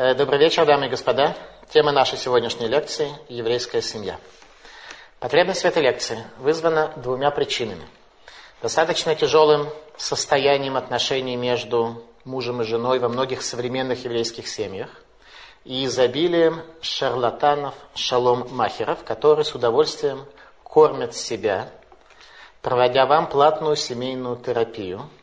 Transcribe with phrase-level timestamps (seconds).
[0.00, 1.34] Э, добрый вечер, дамы и господа.
[1.70, 4.20] Тема нашей сегодняшней лекции– еврейская семья.
[5.18, 7.84] Потребность в этой лекции вызвана двумя причинами.
[8.62, 14.88] Достаточно тяжелым состоянием отношений между мужем и женой во многих современных еврейских семьях
[15.64, 20.26] и изобилием шарлатанов, шалом-махеров, которые с удовольствием
[20.62, 21.70] кормят себя,
[22.62, 25.10] проводя вам платную семейную терапию–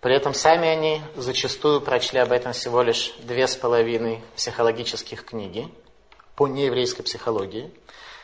[0.00, 5.68] при этом сами они зачастую прочли об этом всего лишь две с половиной психологических книги
[6.36, 7.72] по нееврейской психологии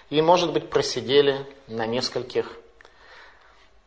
[0.09, 2.59] и, может быть, просидели на нескольких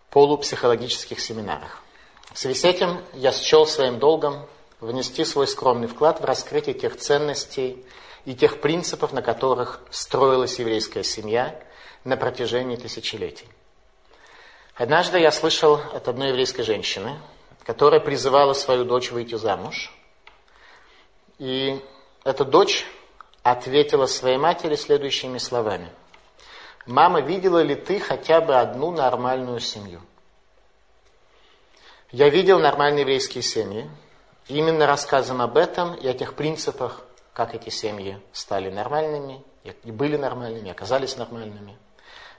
[0.09, 1.81] полупсихологических семинарах.
[2.33, 4.47] В связи с этим я счел своим долгом
[4.81, 7.85] внести свой скромный вклад в раскрытие тех ценностей
[8.25, 11.57] и тех принципов, на которых строилась еврейская семья
[12.03, 13.47] на протяжении тысячелетий.
[14.75, 17.17] Однажды я слышал от одной еврейской женщины,
[17.67, 19.91] которая призывала свою дочь выйти замуж.
[21.37, 21.83] И
[22.23, 22.85] эта дочь
[23.43, 25.91] ответила своей матери следующими словами.
[26.85, 30.01] «Мама, видела ли ты хотя бы одну нормальную семью?»
[32.11, 33.89] Я видел нормальные еврейские семьи.
[34.47, 39.43] Именно рассказом об этом и о тех принципах, как эти семьи стали нормальными,
[39.83, 41.77] и были нормальными, и оказались нормальными,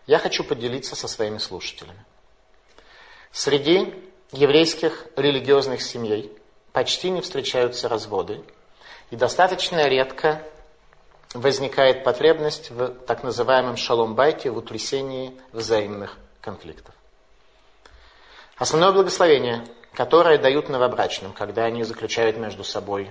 [0.06, 2.03] я хочу поделиться со своими слушателями.
[3.31, 6.33] Среди еврейских религиозных семей
[6.73, 8.43] почти не встречаются разводы,
[9.11, 10.43] и достаточно редко
[11.34, 16.95] возникает потребность в так называемом шалом-байте, в утрясении взаимных конфликтов.
[18.56, 23.11] Основное благословение, которое дают новобрачным, когда они заключают между собой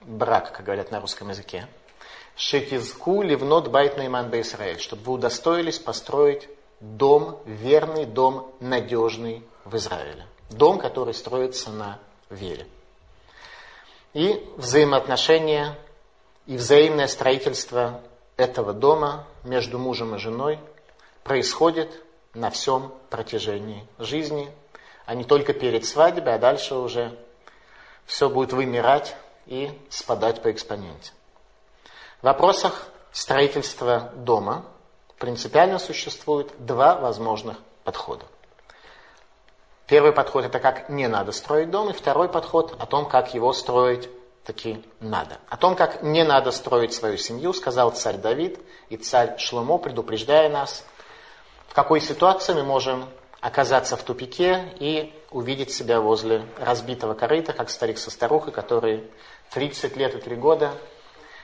[0.00, 1.68] брак, как говорят на русском языке,
[2.36, 6.48] шекизку ливнот байт наиман Израиль, чтобы вы удостоились построить
[6.80, 10.26] дом, верный дом, надежный в Израиле.
[10.50, 12.66] Дом, который строится на вере.
[14.12, 15.78] И взаимоотношения
[16.46, 18.00] и взаимное строительство
[18.36, 20.58] этого дома между мужем и женой
[21.22, 22.02] происходит
[22.34, 24.50] на всем протяжении жизни,
[25.06, 27.16] а не только перед свадьбой, а дальше уже
[28.06, 29.14] все будет вымирать
[29.46, 31.12] и спадать по экспоненте.
[32.20, 34.64] В вопросах строительства дома
[35.18, 38.24] принципиально существует два возможных подхода.
[39.90, 43.52] Первый подход это как не надо строить дом, и второй подход о том, как его
[43.52, 44.08] строить
[44.44, 45.38] таки надо.
[45.48, 50.48] О том, как не надо строить свою семью, сказал царь Давид и царь Шломо, предупреждая
[50.48, 50.84] нас,
[51.66, 53.04] в какой ситуации мы можем
[53.40, 59.10] оказаться в тупике и увидеть себя возле разбитого корыта, как старик со старухой, которые
[59.50, 60.70] 30 лет и 3 года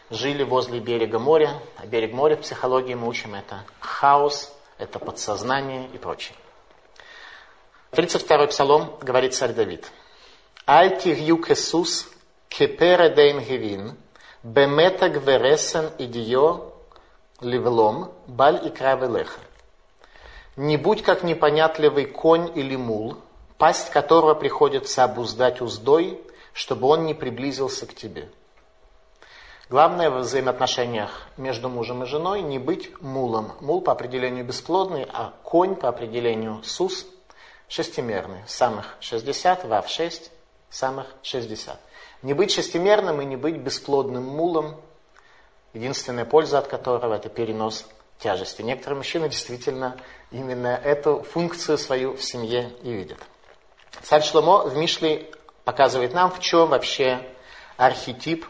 [0.08, 1.60] жили возле берега моря.
[1.78, 6.36] А берег моря в психологии мы учим это хаос, это подсознание и прочее.
[7.96, 9.90] 32-й псалом говорит царь Давид.
[10.66, 12.08] «Аль тирью кесус
[12.50, 13.96] кепере дейн гевин,
[14.42, 16.72] бемета гвересен идио
[17.40, 19.40] ливлом, баль и кравелеха».
[20.56, 23.16] «Не будь как непонятливый конь или мул,
[23.56, 26.20] пасть которого приходится обуздать уздой,
[26.52, 28.28] чтобы он не приблизился к тебе».
[29.70, 33.52] Главное в взаимоотношениях между мужем и женой не быть мулом.
[33.60, 37.06] Мул по определению бесплодный, а конь по определению сус
[37.68, 38.42] шестимерный.
[38.46, 40.30] Самых 60, вав 6,
[40.70, 41.78] самых 60.
[42.22, 44.80] Не быть шестимерным и не быть бесплодным мулом,
[45.72, 47.86] единственная польза от которого это перенос
[48.18, 48.62] тяжести.
[48.62, 49.96] Некоторые мужчины действительно
[50.30, 53.18] именно эту функцию свою в семье и видят.
[54.02, 55.30] Царь Шломо в Мишле
[55.64, 57.26] показывает нам, в чем вообще
[57.76, 58.46] архетип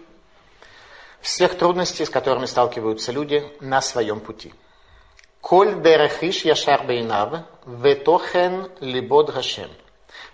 [1.21, 4.54] всех трудностей, с которыми сталкиваются люди на своем пути.
[5.48, 7.30] Коль дерехиш яшар бейнав,
[7.66, 9.70] ветохен либод гашем.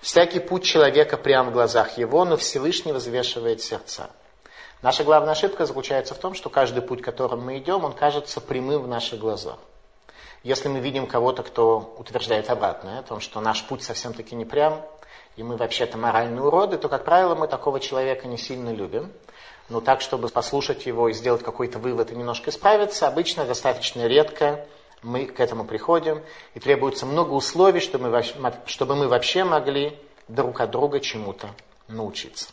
[0.00, 4.08] Всякий путь человека прямо в глазах его, но Всевышний взвешивает сердца.
[4.80, 8.84] Наша главная ошибка заключается в том, что каждый путь, которым мы идем, он кажется прямым
[8.84, 9.58] в наших глазах.
[10.44, 14.80] Если мы видим кого-то, кто утверждает обратное, о том, что наш путь совсем-таки не прям,
[15.36, 19.12] и мы вообще-то моральные уроды, то, как правило, мы такого человека не сильно любим.
[19.68, 24.64] Но так, чтобы послушать его и сделать какой-то вывод и немножко исправиться, обычно достаточно редко
[25.02, 26.22] мы к этому приходим,
[26.54, 28.22] и требуется много условий, чтобы мы,
[28.66, 31.50] чтобы мы вообще могли друг от друга чему-то
[31.88, 32.48] научиться.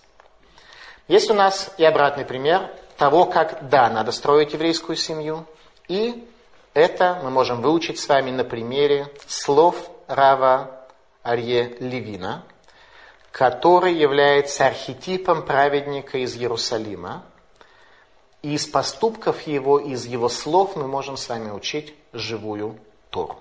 [1.08, 5.46] Есть у нас и обратный пример того, как, да, надо строить еврейскую семью,
[5.88, 6.28] и
[6.74, 10.86] это мы можем выучить с вами на примере слов Рава
[11.24, 12.44] Арье Левина,
[13.32, 17.24] который является архетипом праведника из Иерусалима,
[18.42, 22.78] и из поступков его, из его слов мы можем с вами учить живую
[23.10, 23.40] Тору.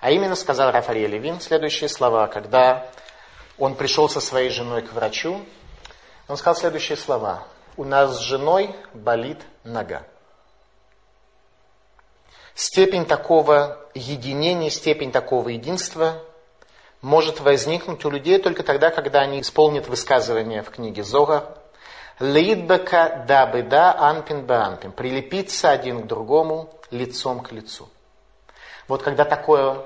[0.00, 2.88] А именно сказал Рафаэль Левин следующие слова, когда
[3.58, 5.40] он пришел со своей женой к врачу,
[6.28, 7.44] он сказал следующие слова.
[7.76, 10.02] у нас с женой болит нога.
[12.54, 16.22] Степень такого единения, степень такого единства
[17.00, 21.58] может возникнуть у людей только тогда, когда они исполнят высказывание в книге Зога.
[22.20, 24.92] Лидбека да беда анпин баанпин.
[24.92, 27.88] Прилепиться один к другому лицом к лицу.
[28.86, 29.84] Вот когда такое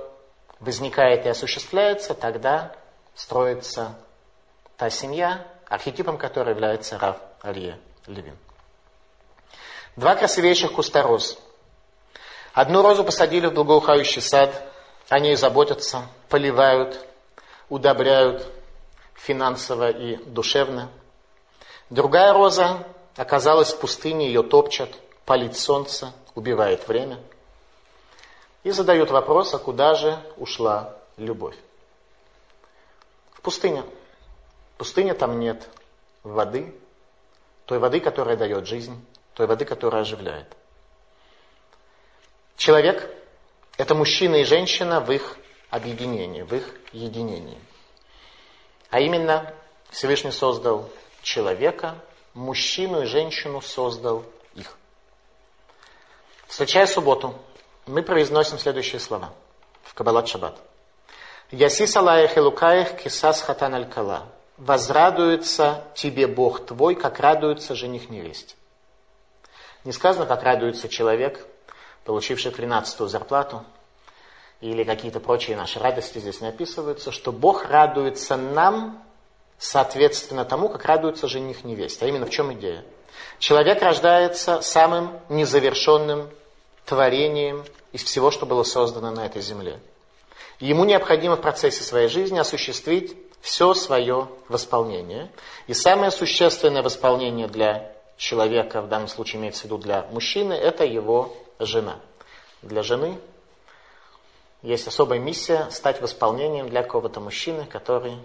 [0.60, 2.74] возникает и осуществляется, тогда
[3.14, 3.94] строится
[4.76, 8.36] та семья, архетипом которой является Рав Алье Левин.
[9.96, 11.38] Два красивейших куста роз.
[12.52, 14.62] Одну розу посадили в благоухающий сад,
[15.08, 17.06] о ней заботятся, поливают,
[17.68, 18.46] удобряют
[19.14, 20.90] финансово и душевно.
[21.90, 22.86] Другая роза
[23.16, 24.90] оказалась в пустыне, ее топчат,
[25.24, 27.18] палит солнце, убивает время.
[28.62, 31.56] И задают вопрос, а куда же ушла любовь?
[33.32, 33.82] В пустыне.
[34.74, 35.68] В пустыне там нет
[36.22, 36.72] воды,
[37.64, 39.04] той воды, которая дает жизнь,
[39.34, 40.46] той воды, которая оживляет.
[42.56, 43.10] Человек–
[43.76, 45.36] это мужчина и женщина в их
[45.70, 47.58] объединении, в их единении.
[48.90, 49.54] А именно,
[49.90, 50.90] Всевышний создал
[51.22, 51.96] человека,
[52.34, 54.24] мужчину и женщину создал.
[56.46, 57.34] Встречая субботу,
[57.86, 59.32] мы произносим следующие слова
[59.82, 60.56] в Кабалат Шаббат.
[61.50, 68.54] Ясис Алаях Элукаях Кисас Хатан Аль-Кала возрадуется тебе Бог твой, как радуется жених невесте.
[69.84, 71.44] Не сказано, как радуется человек,
[72.04, 73.64] получивший тринадцатую зарплату,
[74.60, 79.04] или какие-то прочие наши радости здесь не описываются, что Бог радуется нам,
[79.58, 82.04] соответственно тому, как радуется жених невесте.
[82.04, 82.84] А именно в чем идея?
[83.38, 86.30] Человек рождается самым незавершенным
[86.84, 89.78] творением из всего, что было создано на этой земле.
[90.60, 95.30] Ему необходимо в процессе своей жизни осуществить все свое восполнение.
[95.66, 100.84] И самое существенное восполнение для человека, в данном случае имеется в виду для мужчины, это
[100.84, 101.96] его жена.
[102.62, 103.18] Для жены
[104.62, 108.16] есть особая миссия стать восполнением для какого-то мужчины, который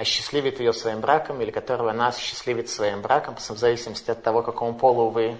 [0.00, 4.74] осчастливит ее своим браком или которого она осчастливит своим браком, в зависимости от того, какому
[4.74, 5.36] полу вы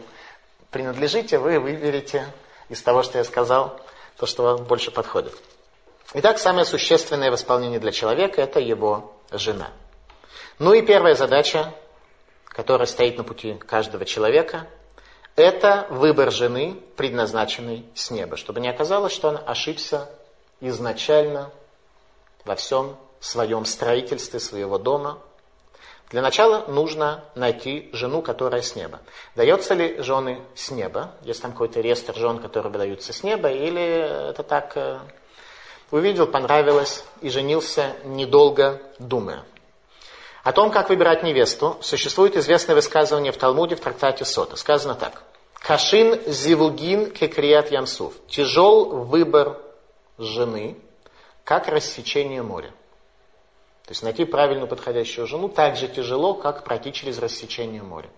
[0.71, 2.27] принадлежите, вы выберете
[2.69, 3.81] из того, что я сказал,
[4.17, 5.35] то, что вам больше подходит.
[6.13, 9.71] Итак, самое существенное восполнение для человека– это его жена.
[10.59, 11.73] Ну и первая задача,
[12.45, 14.67] которая стоит на пути каждого человека,
[15.37, 20.11] это выбор жены, предназначенной с неба, чтобы не оказалось, что он ошибся
[20.61, 21.51] изначально
[22.45, 25.19] во всем своем строительстве своего дома.
[26.11, 29.01] Для начала нужно найти жену, которая с неба.
[29.37, 31.13] Дается ли жены с неба?
[31.23, 34.99] Есть там какой-то реестр жен, которые выдаются с неба, или это так э,
[35.91, 39.45] Увидел, понравилось и женился, недолго думая.
[40.45, 44.57] О том, как выбирать невесту, существует известное высказывание в Талмуде в трактате Сота.
[44.57, 45.25] Сказано так.
[45.55, 48.15] Кашин зивугин кекрият ямсуф.
[48.29, 49.59] Тяжел выбор
[50.17, 50.79] жены,
[51.45, 52.73] как рассечение моря.
[53.91, 58.09] То есть найти правильную подходящую жену так же тяжело, как пройти через рассечение моря.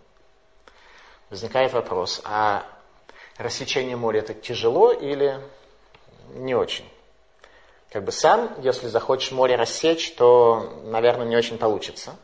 [1.31, 2.65] Возникает вопрос, а
[3.39, 5.41] рассечение моря это тяжело или
[6.35, 6.85] не очень?
[7.91, 12.17] Как бы сам, если захочешь море рассечь, то, наверное, не очень получится.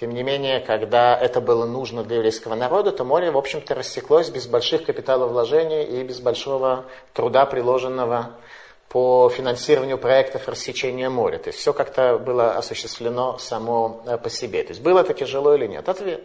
[0.00, 4.28] Тем не менее, когда это было нужно для еврейского народа, то море, в общем-то, рассеклось
[4.30, 8.32] без больших капиталовложений и без большого труда, приложенного
[8.88, 11.38] по финансированию проектов рассечения моря.
[11.38, 14.62] То есть все как-то было осуществлено само э, по себе.
[14.62, 15.88] То есть было это тяжело или нет?
[15.88, 16.24] Ответ.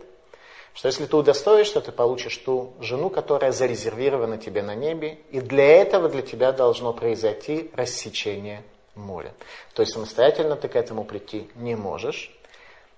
[0.74, 5.66] Что если ты удостоишься, ты получишь ту жену, которая зарезервирована тебе на небе, и для
[5.82, 9.34] этого для тебя должно произойти рассечение моря.
[9.74, 12.32] То есть самостоятельно ты к этому прийти не можешь,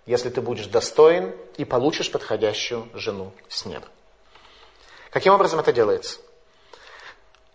[0.05, 3.85] если ты будешь достоин и получишь подходящую жену с неба.
[5.11, 6.19] Каким образом это делается?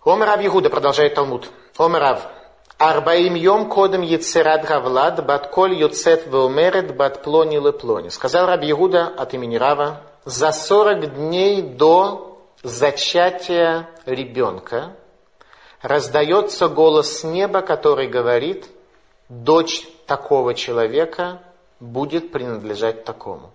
[0.04, 1.50] Омарав Егуда, продолжает Талмуд.
[1.76, 2.30] Омарав,
[2.78, 8.10] Арбаим йом кодем яцерат гавлад, бат коль юцет веумерет, бат плони леплони.
[8.10, 14.92] Сказал Раб Егуда от имени Рава, за 40 дней до зачатия ребенка
[15.82, 18.68] раздается голос неба, который говорит,
[19.28, 21.42] дочь такого человека
[21.78, 23.50] будет принадлежать такому.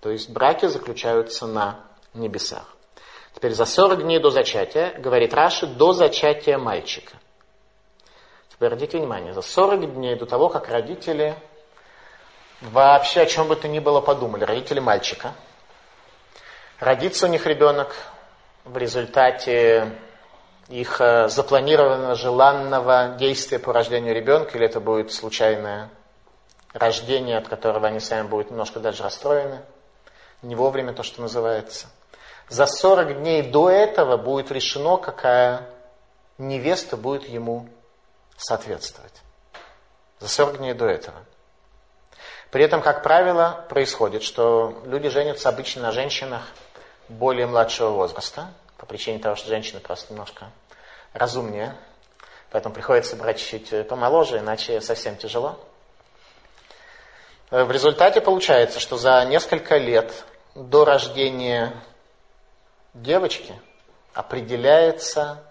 [0.00, 1.78] То есть браки заключаются на
[2.12, 2.71] небесах.
[3.34, 7.14] Теперь за 40 дней до зачатия, говорит Раши, до зачатия мальчика.
[8.50, 11.34] Теперь обратите внимание, за 40 дней до того, как родители
[12.60, 15.32] вообще о чем бы то ни было подумали, родители мальчика–
[16.82, 17.94] Родится у них ребенок
[18.64, 19.92] в результате
[20.68, 25.90] их э, запланированного, желанного действия по рождению ребенка, или это будет случайное
[26.72, 29.60] рождение, от которого они сами будут немножко даже расстроены.
[30.42, 31.86] не вовремя то, что называется.
[32.48, 35.68] За 40 дней до этого будет решено, какая
[36.38, 37.68] невеста будет ему
[38.36, 39.22] соответствовать.
[40.18, 41.16] За 40 дней до этого.
[42.50, 46.42] При этом, как правило, происходит, что люди женятся обычно на женщинах
[47.08, 50.50] более младшего возраста, по причине того, что женщины просто немножко
[51.14, 51.74] разумнее,
[52.50, 55.58] поэтому приходится брать чуть-чуть помоложе, иначе совсем тяжело.
[57.50, 61.74] В результате получается, что за несколько лет до рождения
[62.94, 63.58] девочки
[64.14, 65.42] определяется,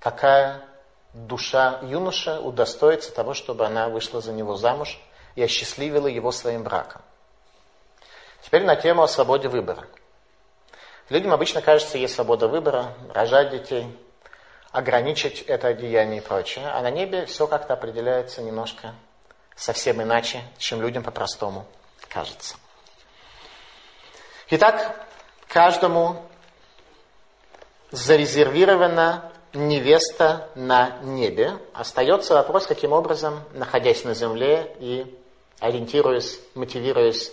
[0.00, 0.62] какая
[1.12, 5.00] душа юноша удостоится того, чтобы она вышла за него замуж
[5.34, 7.02] и осчастливила его своим браком.
[8.42, 9.86] Теперь на тему о свободе выбора.
[11.08, 13.86] Людям обычно кажется, есть свобода выбора, рожать детей,
[14.70, 16.68] ограничить это деяние и прочее.
[16.68, 18.94] А на небе все как-то определяется немножко
[19.54, 21.66] совсем иначе, чем людям по-простому
[22.08, 22.56] кажется.
[24.48, 25.06] Итак,
[25.48, 26.22] каждому
[27.92, 31.58] зарезервирована невеста на небе.
[31.74, 35.18] Остается вопрос, каким образом, находясь на земле и
[35.60, 37.32] ориентируясь, мотивируясь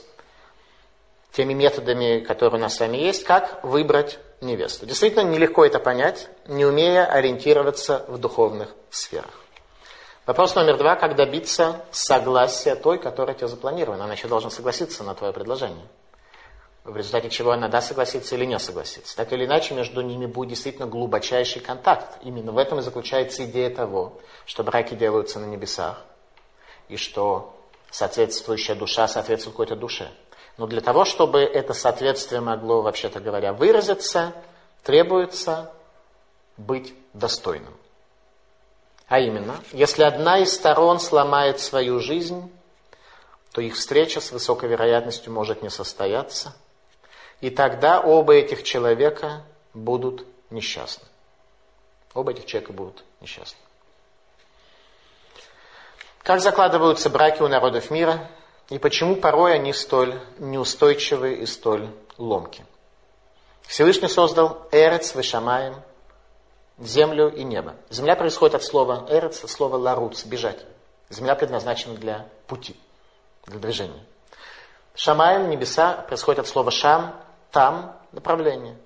[1.31, 4.85] теми методами, которые у нас с вами есть, как выбрать невесту.
[4.85, 9.31] Действительно, нелегко это понять, не умея ориентироваться в духовных сферах.
[10.25, 14.03] Вопрос номер два, как добиться согласия той, которая тебе запланирована.
[14.03, 15.85] Она еще должна согласиться на твое предложение
[16.83, 19.15] в результате чего она да согласится или не согласится.
[19.15, 22.17] Так или иначе, между ними будет действительно глубочайший контакт.
[22.23, 26.01] Именно в этом и заключается идея того, что браки делаются на небесах,
[26.87, 27.55] и что
[27.91, 30.09] соответствующая душа соответствует какой-то душе.
[30.57, 34.33] Но для того, чтобы это соответствие могло, вообще-то говоря, выразиться,
[34.83, 35.71] требуется
[36.57, 37.73] быть достойным.
[39.07, 42.51] А именно, если одна из сторон сломает свою жизнь,
[43.51, 46.55] то их встреча с высокой вероятностью может не состояться–
[47.41, 49.43] и тогда оба этих человека
[49.73, 51.07] будут несчастны.
[52.13, 53.59] Оба этих человека будут несчастны.
[56.23, 58.29] Как закладываются браки у народов мира
[58.69, 62.65] и почему порой они столь неустойчивы и столь ломки?
[63.63, 65.75] Всевышний создал Эрец Вешамаем,
[66.77, 67.75] землю и небо.
[67.89, 70.65] Земля происходит от слова Эрец, от слова ларуц, бежать.
[71.09, 72.75] Земля предназначена для пути,
[73.45, 74.03] для движения.
[74.95, 77.15] Шамаем, небеса, происходит от слова шам,
[77.51, 78.77] там направление.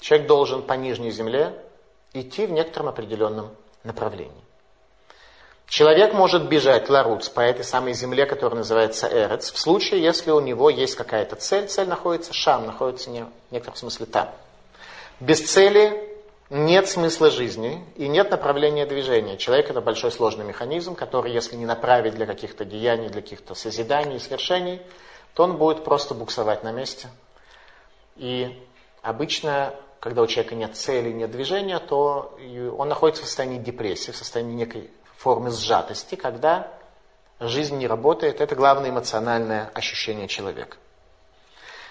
[0.00, 1.54] Человек должен по нижней земле
[2.12, 3.50] идти в некотором определенном
[3.82, 4.32] направлении.
[5.66, 10.40] Человек может бежать ларуц по этой самой земле, которая называется Эрец, в случае, если у
[10.40, 11.68] него есть какая-то цель.
[11.68, 14.30] Цель находится шам, находится не, в некотором смысле там.
[15.20, 16.10] Без цели
[16.50, 19.38] нет смысла жизни и нет направления движения.
[19.38, 24.16] Человек это большой сложный механизм, который, если не направить для каких-то деяний, для каких-то созиданий
[24.16, 24.82] и свершений,
[25.32, 27.08] то он будет просто буксовать на месте–
[28.16, 28.62] и
[29.02, 32.38] обычно, когда у человека нет цели, нет движения, то
[32.76, 36.70] он находится в состоянии депрессии, в состоянии некой формы сжатости, когда
[37.40, 38.40] жизнь не работает.
[38.40, 40.76] Это главное эмоциональное ощущение человека.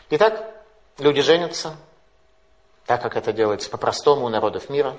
[0.09, 0.53] Итак,
[0.99, 1.75] люди женятся,
[2.85, 4.97] так как это делается по-простому у народов мира.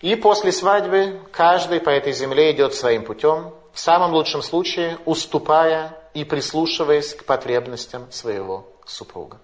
[0.00, 5.96] И после свадьбы каждый по этой земле идет своим путем, в самом лучшем случае уступая
[6.14, 9.38] и прислушиваясь к потребностям своего супруга.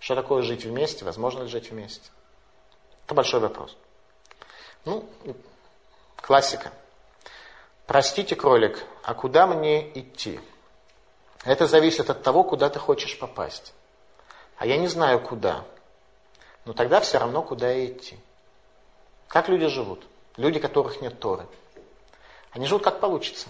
[0.00, 1.04] Что такое жить вместе?
[1.04, 2.10] Возможно ли жить вместе?
[3.04, 3.76] Это большой вопрос.
[4.84, 5.08] Ну,
[6.16, 6.72] классика.
[7.86, 10.40] Простите, кролик, а куда мне идти?
[11.44, 13.72] Это зависит от того, куда ты хочешь попасть.
[14.56, 15.64] А я не знаю, куда.
[16.64, 18.18] Но тогда все равно, куда идти.
[19.28, 20.04] Как люди живут?
[20.36, 21.46] Люди, которых нет Торы.
[22.50, 23.48] Они живут как получится.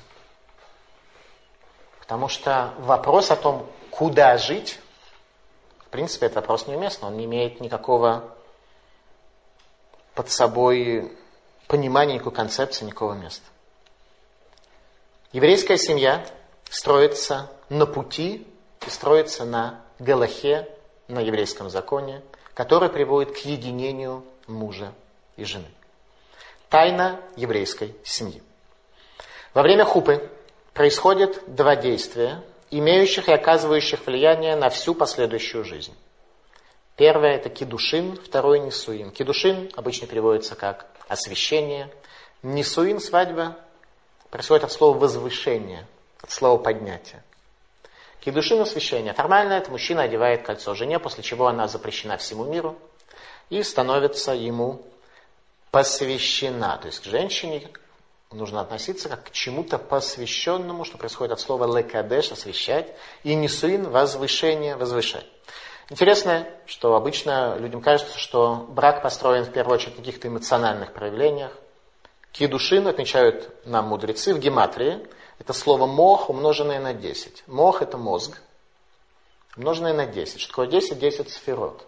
[2.01, 4.79] Потому что вопрос о том, куда жить,
[5.89, 8.37] в принципе, этот вопрос неуместен, он не имеет никакого
[10.15, 11.11] под собой
[11.67, 13.45] понимания, никакой концепции, никакого места.
[15.33, 16.27] Еврейская семья
[16.69, 18.47] строится на пути
[18.87, 20.69] и строится на галахе,
[21.09, 22.21] на еврейском законе,
[22.53, 24.93] который приводит к единению мужа
[25.37, 25.69] и жены.
[26.69, 28.43] Тайна еврейской семьи.
[29.55, 30.31] Во время хупы
[30.75, 35.95] происходит два действия, имеющих и оказывающих влияние на всю последующую жизнь.
[36.97, 39.11] Первое это кидушин, второе нисуин.
[39.11, 41.91] Кидушин обычно переводится как освящение.
[42.43, 43.57] Нисуин, свадьба,
[44.31, 45.87] происходит от слова возвышение,
[46.21, 47.23] от слова поднятие.
[48.21, 49.15] Кидушин освящение.
[49.15, 52.77] Формально это мужчина одевает кольцо жене, после чего она запрещена всему миру
[53.49, 54.83] и становится ему
[55.71, 56.79] посвящена.
[56.79, 57.69] То есть к женщине
[58.33, 62.95] нужно относиться как к чему-то посвященному, что происходит от слова лекадеш, освящать,
[63.25, 65.27] и несуин, возвышение, возвышать.
[65.91, 71.53] Интересно, что обычно людям кажется, что брак построен в первую очередь на каких-то эмоциональных проявлениях.
[72.33, 75.07] Кедушин отмечают нам мудрецы в гематрии.
[75.39, 77.45] Это слово мох, умноженное на 10.
[77.47, 78.39] Мох– это мозг,
[79.57, 80.41] умноженное на 10.
[80.41, 80.99] Что такое 10?
[80.99, 81.87] 10 сферот.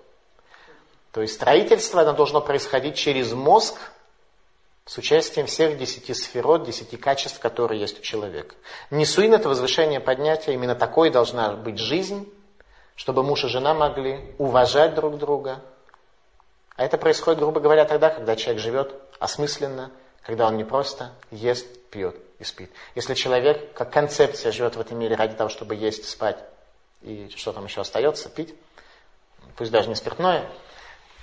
[1.12, 3.76] То есть строительство оно должно происходить через мозг
[4.90, 8.56] с участием всех десяти сферот, десяти качеств, которые есть у человека.
[8.90, 12.28] Нисуин– это возвышение поднятия, именно такой должна быть жизнь,
[12.96, 15.60] чтобы муж и жена могли уважать друг друга.
[16.74, 19.92] А это происходит, грубо говоря, тогда, когда человек живет осмысленно,
[20.22, 22.72] когда он не просто ест, пьет и спит.
[22.96, 26.38] Если человек, как концепция, живет в этом мире ради того, чтобы есть, спать
[27.02, 28.56] и что там еще остается, пить,
[29.54, 30.50] пусть даже не спиртное,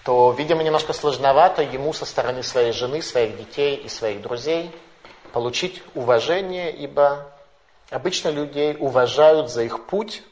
[0.07, 4.71] то, видимо, немножко сложновато ему со стороны своей жены, своих детей и своих друзей
[5.33, 7.29] получить уважение, ибо
[7.89, 10.23] обычно людей уважают за их путь,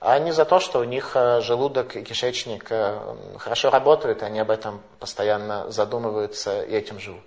[0.00, 2.98] а не за то, что у них э, желудок и кишечник э,
[3.38, 7.22] хорошо работают, они об этом постоянно задумываются и этим живут.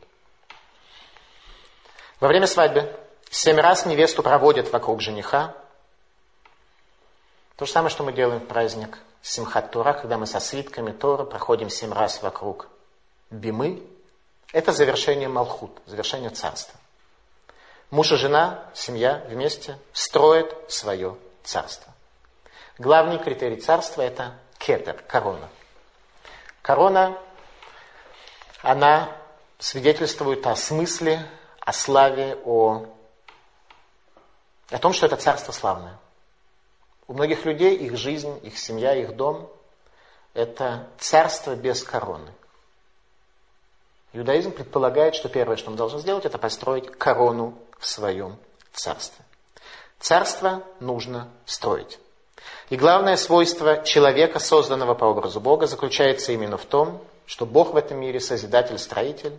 [2.19, 2.93] Во время свадьбы
[3.29, 5.55] семь раз невесту проводят вокруг жениха.
[7.55, 11.23] То же самое, что мы делаем в праздник Симхат Тура, когда мы со свитками Тора
[11.23, 12.67] проходим семь раз вокруг
[13.29, 13.83] Бимы.
[14.51, 16.79] Это завершение Малхут, завершение царства.
[17.91, 21.93] Муж и жена, семья вместе строят свое царство.
[22.77, 25.49] Главный критерий царства– это кетер, корона.
[26.61, 27.17] Корона,
[28.61, 29.15] она
[29.59, 31.25] свидетельствует о смысле,
[31.59, 32.85] о славе, о,
[34.69, 35.97] о том, что это царство славное.
[37.11, 39.49] У многих людей их жизнь, их семья, их дом–
[40.33, 42.31] это царство без короны.
[44.13, 48.37] Иудаизм предполагает, что первое, что он должен сделать, это построить корону в своем
[48.71, 49.25] царстве.
[49.99, 51.99] Царство нужно строить.
[52.69, 57.75] И главное свойство человека, созданного по образу Бога, заключается именно в том, что Бог в
[57.75, 59.37] этом мире созидатель-строитель,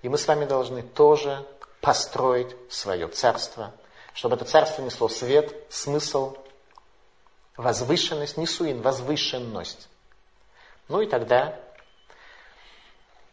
[0.00, 1.44] и мы с вами должны тоже
[1.82, 3.72] построить свое царство,
[4.14, 6.34] чтобы это царство несло свет, смысл,
[7.56, 9.88] возвышенность, не суин, возвышенность.
[10.88, 11.58] Ну и тогда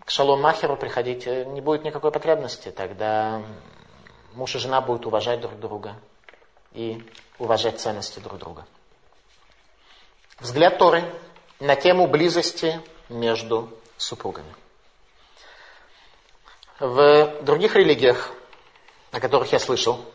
[0.05, 2.69] к шалом махеру приходить не будет никакой потребности.
[2.69, 3.41] Тогда
[4.33, 5.95] муж и жена будут уважать друг друга
[6.71, 7.03] и
[7.39, 8.65] уважать ценности друг друга.
[10.39, 11.03] Взгляд Торы
[11.59, 14.53] на тему близости между супругами.
[16.79, 18.31] В других религиях,
[19.11, 20.05] о которых я слышал,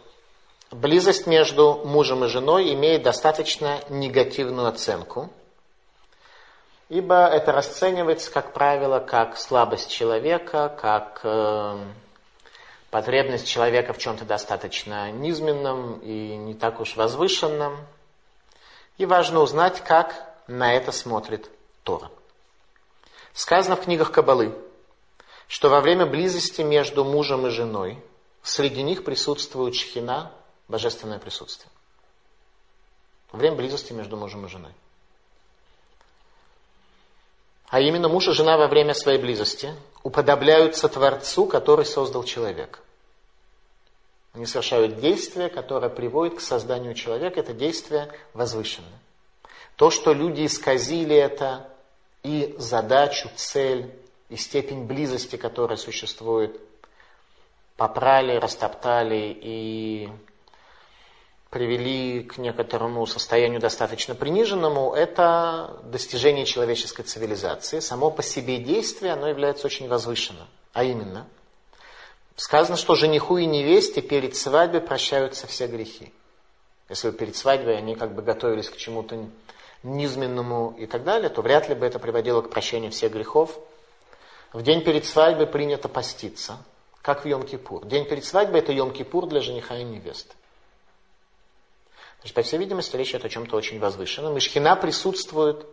[0.72, 5.30] близость между мужем и женой имеет достаточно негативную оценку,
[6.88, 11.78] ибо это расценивается, как правило, как слабость человека, как э,
[12.90, 17.76] потребность человека в чем-то достаточно низменном и не так уж возвышенном.
[18.98, 20.14] И важно узнать, как
[20.46, 21.50] на это смотрит
[21.82, 22.10] Тора.
[23.32, 24.54] Сказано в книгах Кабалы,
[25.48, 27.98] что во время близости между мужем и женой
[28.42, 30.30] среди них присутствует шхина,
[30.72, 31.70] божественное присутствие.
[33.30, 34.72] Время близости между мужем и женой.
[37.68, 42.80] А именно муж и жена во время своей близости уподобляются Творцу, который создал человека.
[44.32, 47.40] Они совершают действие, которое приводит к созданию человека.
[47.40, 48.98] Это действие возвышенное.
[49.76, 51.68] То, что люди исказили это
[52.22, 53.94] и задачу, цель,
[54.30, 56.58] и степень близости, которая существует,
[57.76, 60.08] попрали, растоптали и
[61.52, 67.80] привели к некоторому состоянию достаточно приниженному, это достижение человеческой цивилизации.
[67.80, 70.46] Само по себе действие, оно является очень возвышенным.
[70.72, 71.28] А именно,
[72.36, 76.14] сказано, что жениху и невесте перед свадьбой прощаются все грехи.
[76.88, 79.28] Если перед свадьбой они как бы готовились к чему-то
[79.82, 83.58] низменному и так далее, то вряд ли бы это приводило к прощению всех грехов.
[84.54, 86.64] В день перед свадьбой принято поститься,
[87.02, 87.86] как в Йом-Кипур.
[87.86, 90.34] День перед свадьбой это Йом-Кипур для жениха и невесты.
[92.22, 94.36] Значит, по всей видимости, речь идет о чем-то очень возвышенном.
[94.36, 95.66] И шхина присутствует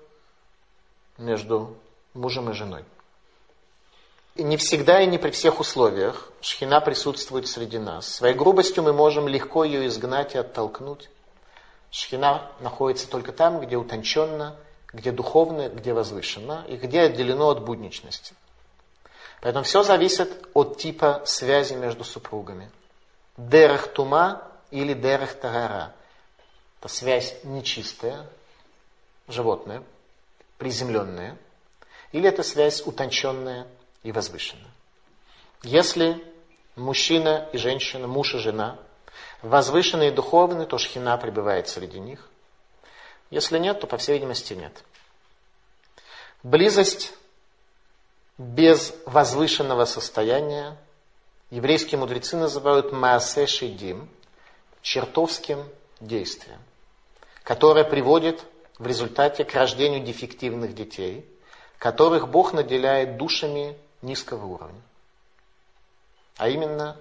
[1.19, 1.77] между
[2.15, 2.83] мужем и женой.
[4.33, 8.07] И не всегда и не при всех условиях шхина присутствует среди нас.
[8.07, 11.09] Своей грубостью мы можем легко ее изгнать и оттолкнуть.
[11.91, 14.55] Шхина находится только там, где утонченно,
[14.91, 18.33] где духовно, где возвышенно и где отделено от будничности.
[19.41, 22.71] Поэтому все зависит от типа связи между супругами.
[23.37, 25.93] Дерех тума или дерех тарара.
[26.79, 28.29] Это связь нечистая,
[29.27, 29.83] животное,
[30.57, 31.37] приземленная,
[32.11, 33.67] или это связь утонченная
[34.03, 34.71] и возвышенная.
[35.63, 36.23] Если
[36.75, 38.79] мужчина и женщина, муж и жена,
[39.41, 42.29] возвышенные и духовные, то шхина пребывает среди них.
[43.29, 44.83] Если нет, то, по всей видимости, нет.
[46.43, 47.13] Близость
[48.37, 50.77] без возвышенного состояния
[51.49, 54.09] еврейские мудрецы называют маасе шидим,
[54.81, 55.65] чертовским
[55.99, 56.59] действием,
[57.49, 58.45] которое приводит
[58.77, 61.27] в результате к рождению дефективных детей,
[61.79, 64.79] которых Бог наделяет душами низкого уровня.
[66.37, 66.95] А именно,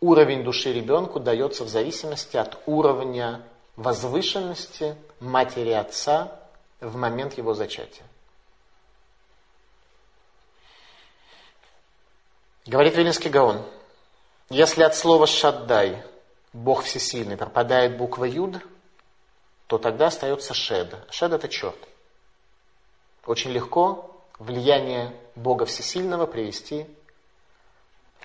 [0.00, 3.42] уровень души ребенку дается в зависимости от уровня
[3.76, 6.40] возвышенности матери отца
[6.80, 8.06] в момент его зачатия.
[12.64, 13.66] Говорит Вилинский Гаон,
[14.48, 16.02] если от слова «шаддай»
[16.54, 18.62] Бог всесильный пропадает буква «юд»,
[19.70, 20.96] то тогда остается «шед».
[21.10, 21.76] «Шед»– это черт.
[23.24, 26.86] Очень легко влияние Бога Всесильного привести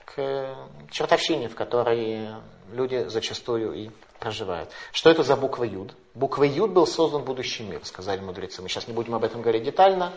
[0.05, 0.57] к
[0.89, 2.29] чертовщине, в которой
[2.71, 4.71] люди зачастую и проживают.
[4.91, 5.93] Что это за буква Юд?
[6.15, 8.63] Буква Юд был создан будущий мир, сказали мудрецы.
[8.63, 10.13] Мы сейчас не будем об этом говорить детально.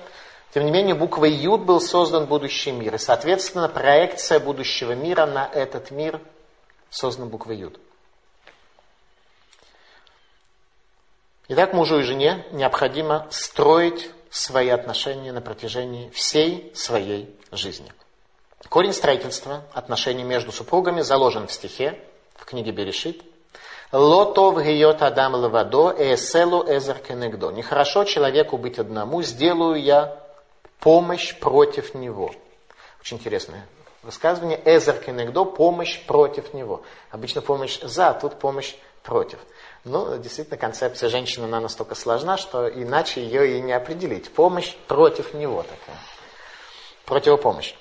[0.54, 2.94] Тем не менее, буквой Юд был создан будущий мир.
[2.94, 6.22] И, соответственно, проекция будущего мира на этот мир
[6.88, 7.78] создана буквой Юд.
[11.50, 17.90] Итак, мужу и жене необходимо строить свои отношения на протяжении всей своей жизни.
[18.68, 21.98] Корень строительства отношений между супругами заложен в стихе,
[22.34, 23.22] в книге Берешит.
[23.92, 27.50] Лотов гиот адам лавадо эселу эзер кенегдо.
[27.50, 30.22] Нехорошо человеку быть одному, сделаю я
[30.80, 32.30] помощь против него.
[33.00, 33.66] Очень интересное
[34.02, 34.60] высказывание.
[34.66, 36.82] Эзер кенегдо, помощь против него.
[37.10, 39.38] Обычно помощь за, а тут помощь против.
[39.84, 44.30] Ну, действительно, концепция женщины, она настолько сложна, что иначе ее и не определить.
[44.30, 45.98] Помощь против него такая.
[47.04, 47.74] Противопомощь.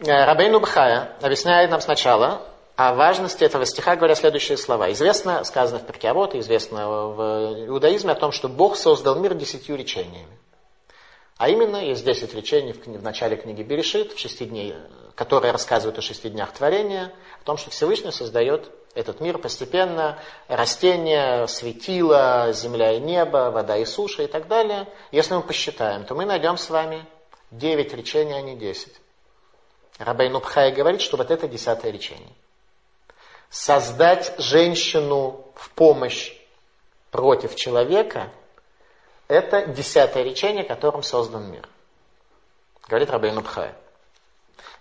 [0.00, 2.42] Э, Рабейну Бхая объясняет нам сначала
[2.76, 4.92] о важности этого стиха, говоря следующие слова.
[4.92, 10.38] Известно, сказано в Перкиавод, известно в иудаизме о том, что Бог создал мир десятью речениями.
[11.36, 14.74] А именно, есть десять речений в, в начале книги Берешит, в шести дней,
[15.16, 21.46] которые рассказывают о шести днях творения, о том, что Всевышний создает этот мир постепенно, растения,
[21.46, 24.88] светила, земля и небо, вода и суша и так далее.
[25.12, 27.06] Если мы посчитаем, то мы найдем с вами
[27.52, 28.92] 9 речений, а не 10.
[29.98, 32.34] Рабей Нубхай говорит, что вот это десятое речение.
[33.50, 36.32] Создать женщину в помощь
[37.12, 38.32] против человека–
[39.28, 41.68] это десятое речение, которым создан мир.
[42.88, 43.74] Говорит Рабей Нубхай.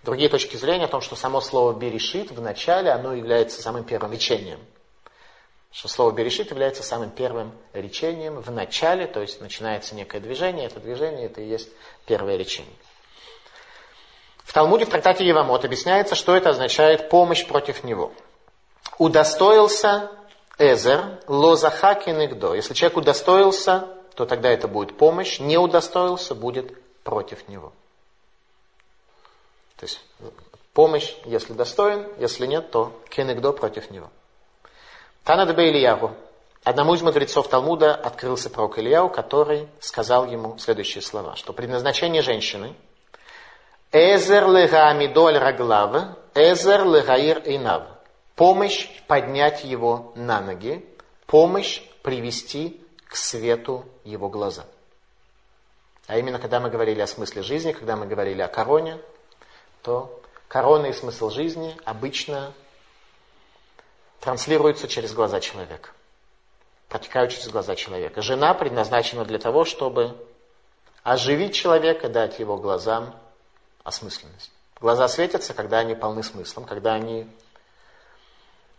[0.08, 4.14] Другие точки зрения о том, что само слово «берешит» в начале, оно является самым первым
[4.14, 4.62] речением.
[5.70, 10.80] Что слово «берешит» является самым первым речением в начале, то есть начинается некое движение, это
[10.80, 11.68] движение, это и есть
[12.06, 12.72] первое речение.
[14.46, 18.14] В Талмуде в трактате Евамот объясняется, что это означает помощь против него.
[18.98, 20.10] Удостоился
[20.58, 22.54] Эзер лозахаки негдо.
[22.54, 25.42] Если человек удостоился, то тогда это будет помощь.
[25.42, 27.74] Не удостоился, будет против него.
[29.78, 30.02] То есть
[30.74, 34.10] помощь, если достоин, если нет, то кенегдо против него.
[35.24, 36.12] Танадбе Ильяву.
[36.64, 42.76] Одному из мудрецов Талмуда открылся пророк Ильяу, который сказал ему следующие слова, что предназначение женщины
[43.92, 47.84] Эзер лега амидоль раглав, эзер легаир инав.
[48.36, 50.86] Помощь поднять его на ноги,
[51.26, 54.66] помощь привести к свету его глаза.
[56.06, 59.00] А именно, когда мы говорили о смысле жизни, когда мы говорили о короне,
[59.82, 62.54] то корона и смысл жизни обычно
[64.20, 65.92] транслируются через глаза человека,
[66.90, 68.22] протекают через глаза человека.
[68.22, 70.18] Жена предназначена для того, чтобы
[71.04, 73.16] оживить человека, дать его глазам
[73.84, 74.52] осмысленность.
[74.80, 77.28] Глаза светятся, когда они полны смыслом, когда они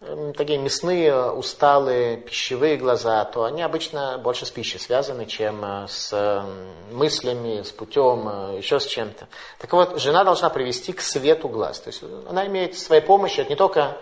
[0.00, 6.12] такие мясные, усталые, пищевые глаза, то они обычно больше с пищей связаны, чем э, с
[6.12, 9.26] эм, мыслями, с путем, э, еще с чем-то.
[9.58, 11.80] Так вот, жена должна привести к свету глаз.
[11.80, 13.98] То есть она имеет своей помощью, это не только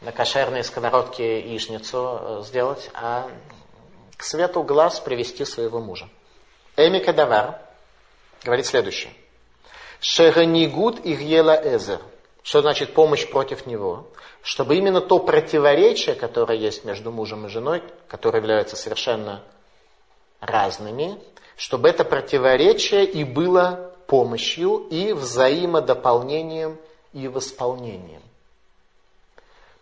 [0.00, 3.30] на кошерной сковородке яичницу э, сделать, а
[4.16, 6.08] к свету глаз привести своего мужа.
[6.76, 7.60] Эми Кадавар
[8.42, 9.12] говорит следующее.
[10.00, 12.00] Шеганигут Игьела Эзер.
[12.42, 14.08] Что значит помощь против него?
[14.42, 19.42] Чтобы именно то противоречие, которое есть между мужем и женой, которое являются совершенно
[20.40, 21.18] разными,
[21.56, 26.76] чтобы это противоречие и было помощью, и взаимодополнением,
[27.12, 28.22] и восполнением.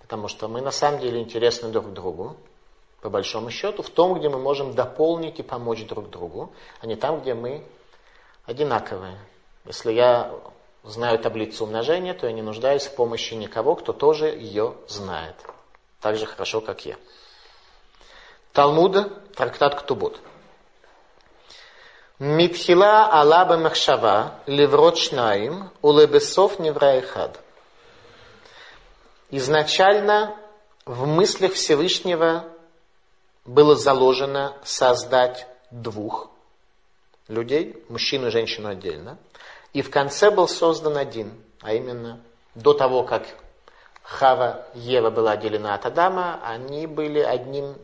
[0.02, 2.36] Потому что мы на самом деле интересны друг другу,
[3.00, 6.96] по большому счету, в том, где мы можем дополнить и помочь друг другу, а не
[6.96, 7.64] там, где мы
[8.44, 9.16] одинаковые.
[9.64, 10.30] Если я
[10.82, 15.36] знаю таблицу умножения, то я не нуждаюсь в помощи никого, кто тоже ее знает.
[16.00, 16.96] Так же хорошо, как я.
[18.52, 19.04] Талмуда,
[19.36, 20.20] трактат Ктубот.
[22.18, 27.40] Митхила алаба махшава леврот шнаим улебесов невраихад.
[29.30, 30.36] Изначально
[30.84, 32.44] в мыслях Всевышнего
[33.44, 36.30] было заложено создать двух
[37.28, 39.16] людей, мужчину и женщину отдельно.
[39.72, 42.20] И в конце был создан один, а именно
[42.54, 43.26] до того, как
[44.02, 47.76] Хава Ева была отделена от Адама, они были одним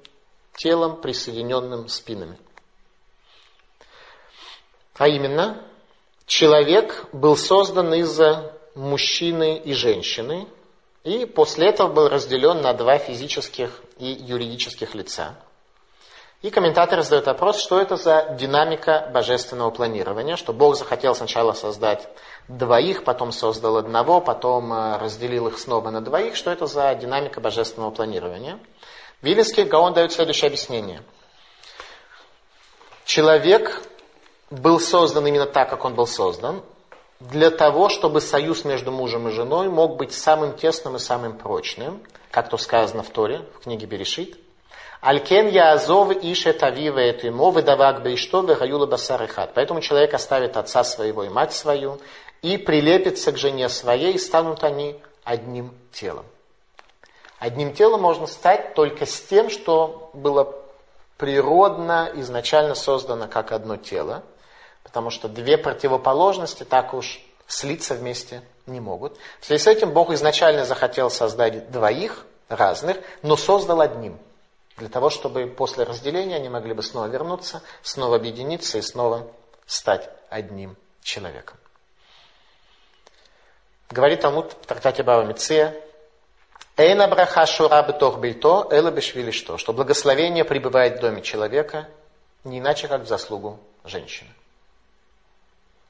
[0.56, 2.38] телом, присоединенным спинами.
[4.98, 5.62] А именно,
[6.26, 8.18] человек был создан из
[8.74, 10.48] мужчины и женщины,
[11.04, 15.36] и после этого был разделен на два физических и юридических лица.
[16.46, 22.08] И комментатор задает вопрос, что это за динамика божественного планирования, что Бог захотел сначала создать
[22.46, 27.40] двоих, потом создал одного, потом э, разделил их снова на двоих, что это за динамика
[27.40, 28.60] божественного планирования.
[29.22, 31.02] Вилинский Гаон дает следующее объяснение.
[33.04, 33.82] Человек
[34.48, 36.62] был создан именно так, как он был создан,
[37.18, 42.00] для того, чтобы союз между мужем и женой мог быть самым тесным и самым прочным,
[42.30, 44.45] как то сказано в Торе, в книге Берешит.
[45.06, 49.52] Алькен я азов ише тавива эту ему, выдавак бы и что гаюла басарыхат.
[49.54, 52.00] Поэтому человек оставит отца своего и мать свою,
[52.42, 56.24] и прилепится к жене своей, и станут они одним телом.
[57.38, 60.56] Одним телом можно стать только с тем, что было
[61.18, 64.24] природно, изначально создано как одно тело,
[64.82, 69.16] потому что две противоположности так уж слиться вместе не могут.
[69.38, 74.18] В связи с этим Бог изначально захотел создать двоих разных, но создал одним,
[74.76, 79.26] для того, чтобы после разделения они могли бы снова вернуться, снова объединиться и снова
[79.66, 81.56] стать одним человеком.
[83.90, 85.74] Говорит Талмуд в трактате Бава Меция,
[86.76, 89.56] Эйна браха шура бетох бейто, эла бешвили что?
[89.56, 91.88] Что благословение пребывает в доме человека
[92.44, 94.30] не иначе, как в заслугу женщины.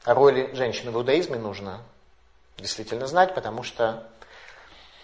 [0.05, 1.83] О роли женщины в иудаизме нужно
[2.57, 4.07] действительно знать, потому что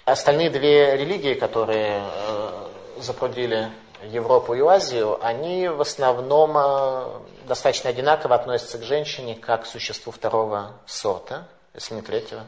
[0.05, 3.71] остальные две религии, которые э, запрудили
[4.05, 10.13] Европу и Азию, они в основном э, достаточно одинаково относятся к женщине как к существу
[10.13, 12.45] второго сорта, если не третьего.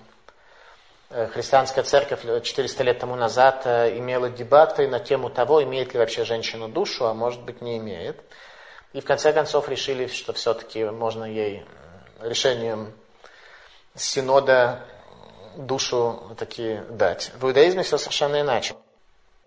[1.10, 6.00] Э, христианская церковь 400 лет тому назад э, имела дебаты на тему того, имеет ли
[6.00, 8.20] вообще женщина душу, а может быть не имеет.
[8.92, 11.64] И в конце концов решили, что все-таки можно ей
[12.20, 12.92] э, решением
[13.94, 14.80] синода
[15.56, 17.30] душу такие дать.
[17.38, 18.74] В иудаизме все совершенно иначе.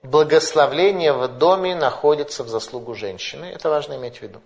[0.03, 3.45] Благословление в доме находится в заслугу женщины.
[3.45, 4.41] Это важно иметь в виду.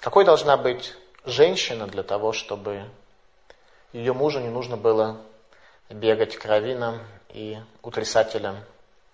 [0.00, 2.84] Какой должна быть женщина для того, чтобы
[3.92, 5.20] ее мужу не нужно было
[5.88, 8.56] бегать к раввинам и утрясателям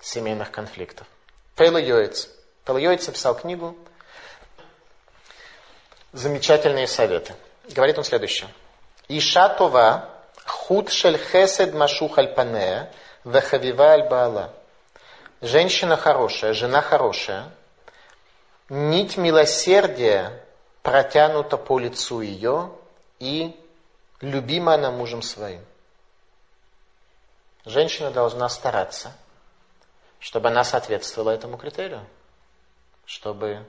[0.01, 1.07] семейных конфликтов.
[1.55, 2.29] Пейла Йоиц.
[2.65, 3.77] Пейла Йоиц написал книгу
[6.13, 7.35] «Замечательные советы».
[7.71, 8.49] Говорит он следующее.
[9.09, 10.11] Иша това
[10.45, 12.35] худ шель хесед машух аль
[13.25, 14.55] панея вехавива аль баала.
[15.41, 17.51] Женщина хорошая, жена хорошая,
[18.69, 20.45] нить милосердия
[20.83, 22.71] протянута по лицу ее
[23.19, 23.59] и
[24.21, 25.65] любима она мужем своим.
[27.65, 29.13] Женщина должна стараться,
[30.19, 32.05] чтобы она соответствовала этому критерию,
[33.05, 33.65] чтобы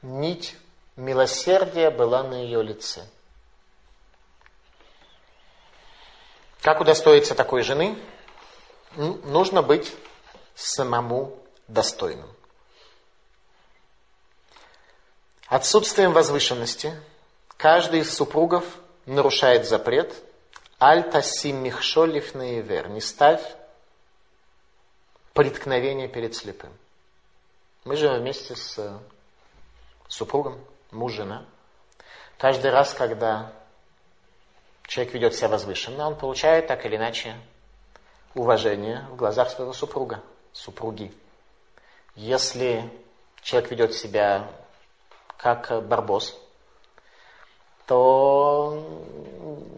[0.00, 0.56] нить
[0.96, 3.02] милосердия была на ее лице.
[6.60, 7.98] Как удостоиться такой жены?
[8.96, 9.94] Нужно быть
[10.54, 12.28] самому достойным.
[15.46, 16.94] Отсутствием возвышенности
[17.56, 18.64] каждый из супругов
[19.06, 20.14] нарушает запрет,
[20.78, 23.42] альта симмихшолив наивер, не ставь
[25.32, 26.72] преткновение перед слепым.
[27.84, 28.98] Мы живем вместе с
[30.08, 31.46] супругом, муж, жена.
[32.38, 33.52] Каждый раз, когда
[34.86, 37.36] человек ведет себя возвышенно, он получает так или иначе
[38.34, 40.20] уважение в глазах своего супруга,
[40.52, 41.12] супруги.
[42.14, 42.90] Если
[43.42, 44.48] человек ведет себя
[45.36, 46.38] как барбос,
[47.86, 48.82] то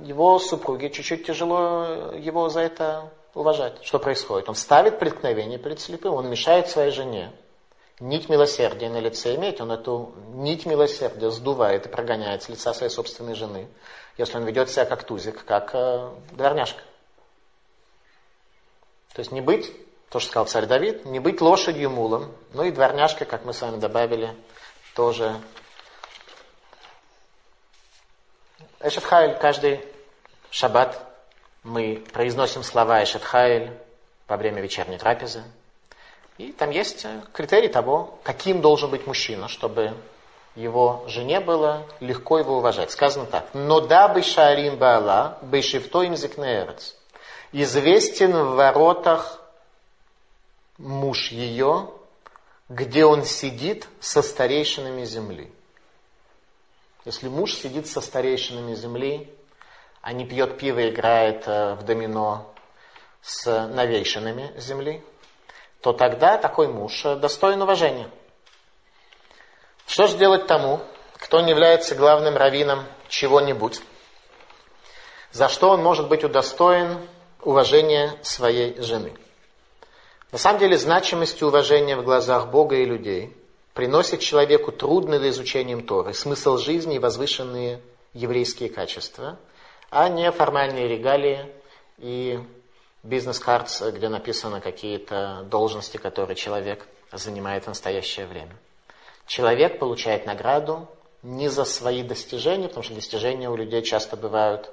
[0.02, 3.82] его супруге чуть-чуть тяжело его за это уважать.
[3.82, 4.48] Что происходит?
[4.48, 7.32] Он ставит преткновение перед слепым, он мешает своей жене.
[8.00, 12.90] Нить милосердия на лице иметь, он эту нить милосердия сдувает и прогоняет с лица своей
[12.90, 13.68] собственной жены,
[14.18, 16.82] если он ведет себя как тузик, как э, дворняжка.
[19.14, 19.72] То есть не быть,
[20.10, 23.62] то, что сказал царь Давид, не быть лошадью мулом, ну и дворняжка, как мы с
[23.62, 24.34] вами добавили,
[24.94, 25.40] тоже
[28.80, 29.80] Эшетхайль каждый
[30.50, 31.00] шаббат
[31.62, 33.72] мы произносим слова Эшетхайль
[34.28, 35.42] во время вечерней трапезы.
[36.36, 39.94] И там есть критерий того, каким должен быть мужчина, чтобы
[40.54, 42.90] его жене было легко его уважать.
[42.90, 43.46] Сказано так.
[43.54, 46.96] Но да бы шарим баала, бы шифто им зикнеерец.
[47.56, 49.40] Известен в воротах
[50.76, 51.88] муж ее,
[52.68, 55.52] где он сидит со старейшинами земли.
[57.04, 59.32] Если муж сидит со старейшинами земли,
[60.02, 62.52] а не пьет пиво и играет э, в домино
[63.22, 65.04] с новейшинами земли,
[65.80, 68.10] то тогда такой муж э, достоин уважения.
[69.86, 70.80] Что же делать тому,
[71.18, 73.80] кто не является главным раввином чего-нибудь,
[75.30, 76.98] за что он может быть удостоен
[77.44, 79.12] уважения своей жены?
[80.32, 83.36] На самом деле значимость и уважение в глазах Бога и людей
[83.72, 87.80] приносит человеку трудный для изучением Торы, смысл жизни и возвышенные
[88.12, 89.38] еврейские качества,
[89.90, 91.46] а не формальные регалии
[91.98, 92.40] и
[93.02, 98.56] бизнес-картс, где написаны какие-то должности, которые человек занимает в настоящее время.
[99.26, 100.88] Человек получает награду
[101.22, 104.70] не за свои достижения, потому что достижения у людей часто бывают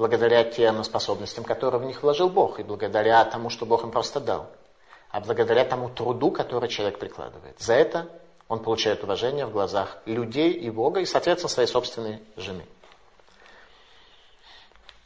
[0.00, 4.18] благодаря тем способностям, которые в них вложил Бог, и благодаря тому, что Бог им просто
[4.18, 4.50] дал,
[5.10, 7.60] а благодаря тому труду, который человек прикладывает.
[7.60, 8.08] За это
[8.48, 12.64] он получает уважение в глазах людей и Бога, и, соответственно, своей собственной жены.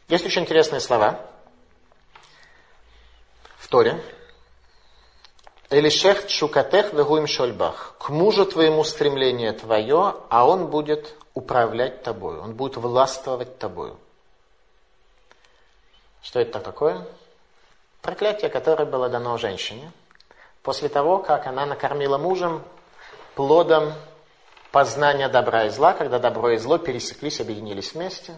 [0.07, 1.20] Есть очень интересные слова
[3.57, 4.00] в Торе,
[5.70, 7.96] Элишех шукатех вегуим шольбах.
[7.98, 13.98] К мужу твоему стремление твое, а он будет управлять тобой, он будет властвовать тобою.
[16.24, 17.06] Что это такое?
[18.00, 19.92] Проклятие, которое было дано женщине
[20.62, 22.62] после того, как она накормила мужем
[23.34, 23.92] плодом
[24.72, 28.32] познания добра и зла, когда добро и зло пересеклись, объединились вместе.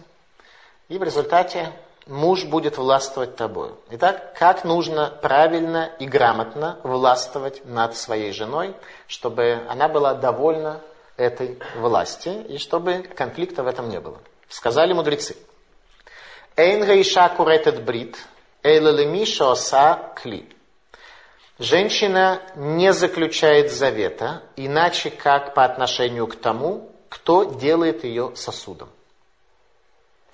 [0.89, 1.71] И в результате
[2.07, 3.71] муж будет властвовать тобой.
[3.91, 8.75] Итак, как нужно правильно и грамотно властвовать над своей женой,
[9.07, 10.81] чтобы она была довольна
[11.15, 14.19] этой власти и чтобы конфликта в этом не было.
[14.49, 15.37] Сказали мудрецы.
[16.57, 18.17] Эйн гаиша куретет брит,
[18.63, 20.49] эйлалемиша оса кли.
[21.59, 28.89] Женщина не заключает завета, иначе как по отношению к тому, кто делает ее сосудом.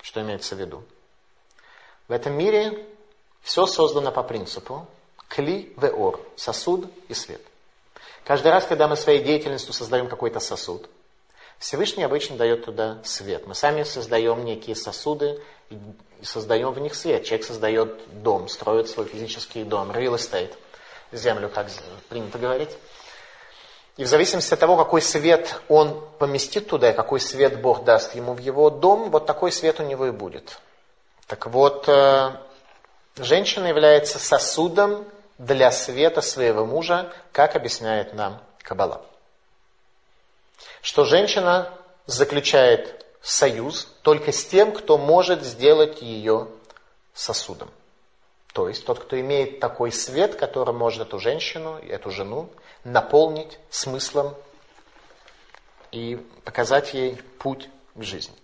[0.00, 0.82] Что имеется в виду?
[2.08, 2.86] В этом мире
[3.42, 4.86] все создано по принципу
[5.28, 7.42] кли веор, сосуд и свет.
[8.24, 10.88] Каждый раз, когда мы своей деятельностью создаем какой-то сосуд,
[11.64, 13.46] Всевышний обычно дает туда свет.
[13.46, 15.78] Мы сами создаем некие сосуды и
[16.22, 17.24] создаем в них свет.
[17.24, 20.52] Человек создает дом, строит свой физический дом, real estate,
[21.10, 21.68] землю, как
[22.10, 22.68] принято говорить.
[23.96, 28.14] И в зависимости от того, какой свет он поместит туда, и какой свет Бог даст
[28.14, 30.58] ему в его дом, вот такой свет у него и будет.
[31.28, 32.32] Так вот, э,
[33.16, 35.06] женщина является сосудом
[35.38, 39.13] для света своего мужа, как объясняет нам Каббала.
[40.82, 41.70] Что женщина
[42.06, 46.48] заключает союз только с тем, кто может сделать ее
[47.14, 47.70] сосудом.
[48.52, 52.50] То есть тот, кто имеет такой свет, который может эту женщину, эту жену
[52.84, 54.34] наполнить смыслом
[55.90, 58.36] и показать ей путь к жизни.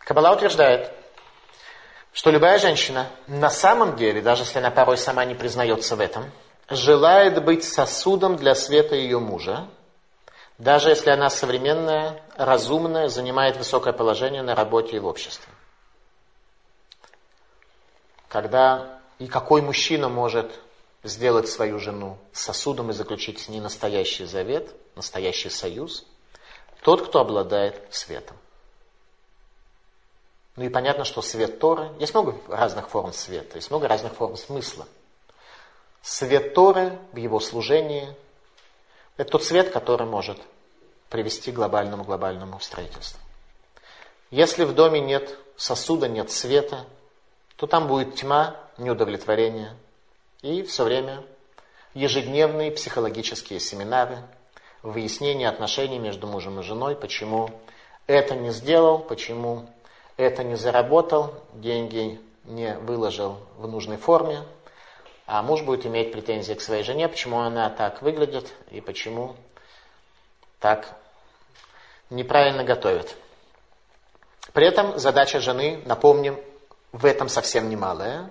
[0.00, 0.92] Каббала утверждает,
[2.12, 6.30] что любая женщина на самом деле, даже если она порой сама не признается в этом,
[6.68, 9.68] желает быть сосудом для света ее мужа,
[10.58, 15.52] даже если она современная, разумная, занимает высокое положение на работе и в обществе.
[18.28, 20.50] Когда и какой мужчина может
[21.02, 26.06] сделать свою жену сосудом и заключить с ней настоящий завет, настоящий союз?
[26.82, 28.36] Тот, кто обладает светом.
[30.56, 34.36] Ну и понятно, что свет Торы, есть много разных форм света, есть много разных форм
[34.36, 34.86] смысла.
[36.00, 38.16] Свет Торы в его служении–
[39.16, 40.38] это тот свет, который может
[41.10, 43.20] привести к глобальному глобальному строительству.
[44.30, 46.84] Если в доме нет сосуда, нет света,
[47.56, 49.72] то там будет тьма, неудовлетворение
[50.42, 51.22] и все время
[51.94, 54.18] ежедневные психологические семинары,
[54.82, 57.50] выяснение отношений между мужем и женой, почему
[58.06, 59.66] это не сделал, почему
[60.16, 64.42] это не заработал, деньги не выложил в нужной форме,
[65.26, 69.36] а муж будет иметь претензии к своей жене, почему она так выглядит и почему
[70.60, 70.88] так
[72.10, 73.16] неправильно готовит.
[74.52, 76.38] При этом задача жены, напомним,
[76.92, 78.30] в этом совсем немалая.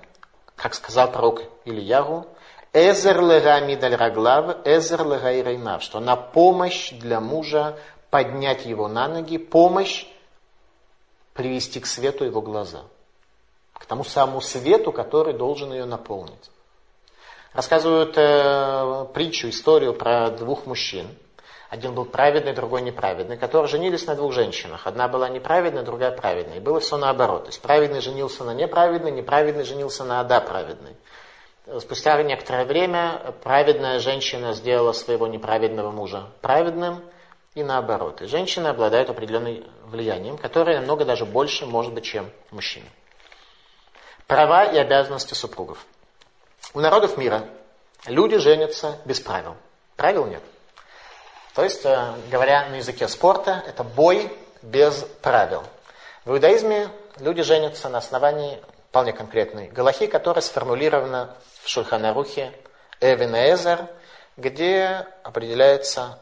[0.55, 2.25] Как сказал пророк Ильягу,
[2.71, 7.77] «Эзер лега мидаль раглав, эзер лега что на помощь для мужа
[8.09, 10.05] поднять его на ноги, помощь
[11.33, 12.83] привести к свету его глаза,
[13.73, 16.49] к тому самому свету, который должен ее наполнить.
[17.55, 21.07] Рассказывают э, притчу, историю про двух мужчин.
[21.69, 24.85] один был праведный, другой неправедный, которые женились на двух женщинах.
[24.85, 26.57] Одна была неправедная, другая праведная.
[26.57, 27.43] И было все наоборот.
[27.43, 30.97] То есть праведный женился на неправедной, неправедный женился на да праведной.
[31.79, 37.01] Спустя некоторое время праведная женщина сделала своего неправедного мужа праведным,
[37.55, 38.21] и наоборот.
[38.21, 42.85] И женщины обладают определенным влиянием, которое намного даже больше может быть, чем мужчины.
[44.27, 45.85] Права и обязанности супругов.
[46.73, 47.45] У народов мира
[48.07, 49.55] люди женятся без правил.
[49.95, 50.41] Правил нет.
[51.53, 55.63] То есть, э, говоря на языке спорта, это бой без правил.
[56.25, 56.89] В иудаизме
[57.19, 62.51] люди женятся на основании вполне конкретной галахи, которая сформулирована в Шульханарухе
[62.99, 63.87] Эвен
[64.37, 66.19] где определяются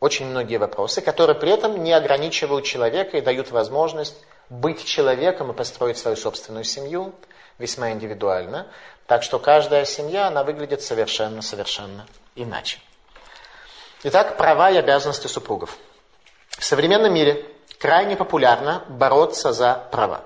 [0.00, 4.16] очень многие вопросы, которые при этом не ограничивают человека и дают возможность
[4.48, 7.14] быть человеком и построить свою собственную семью
[7.58, 8.66] весьма индивидуально.
[9.06, 12.78] Так что каждая семья, она выглядит совершенно-совершенно иначе.
[14.04, 15.76] Итак, права и обязанности супругов.
[16.50, 17.44] В современном мире
[17.78, 20.24] крайне популярно бороться за права.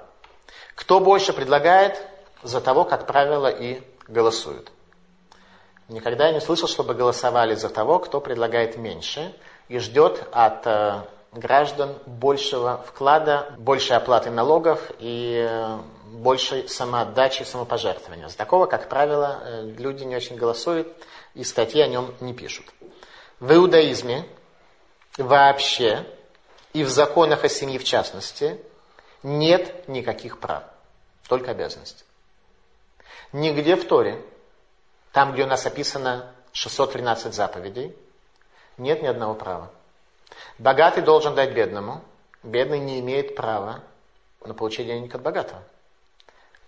[0.74, 2.01] Кто больше предлагает,
[2.43, 4.72] за того, как правило, и голосуют.
[5.89, 9.35] Никогда я не слышал, чтобы голосовали за того, кто предлагает меньше
[9.68, 11.03] и ждет от э,
[11.33, 15.78] граждан большего вклада, большей оплаты налогов и э,
[16.13, 18.29] большей самоотдачи, самопожертвования.
[18.29, 20.89] За такого, как правило, э, люди не очень голосуют
[21.35, 22.67] и статьи о нем не пишут.
[23.41, 24.27] В иудаизме
[25.17, 26.07] вообще
[26.73, 28.61] и в законах о семье в частности
[29.23, 30.65] нет никаких прав,
[31.29, 32.05] только обязанности.
[33.33, 34.23] Нигде в Торе,
[35.13, 37.97] там, где у нас описано 613 заповедей,
[38.77, 39.71] нет ни одного права.
[40.59, 42.03] Богатый должен дать бедному,
[42.43, 43.81] бедный не имеет права
[44.45, 45.63] на получение денег от богатого.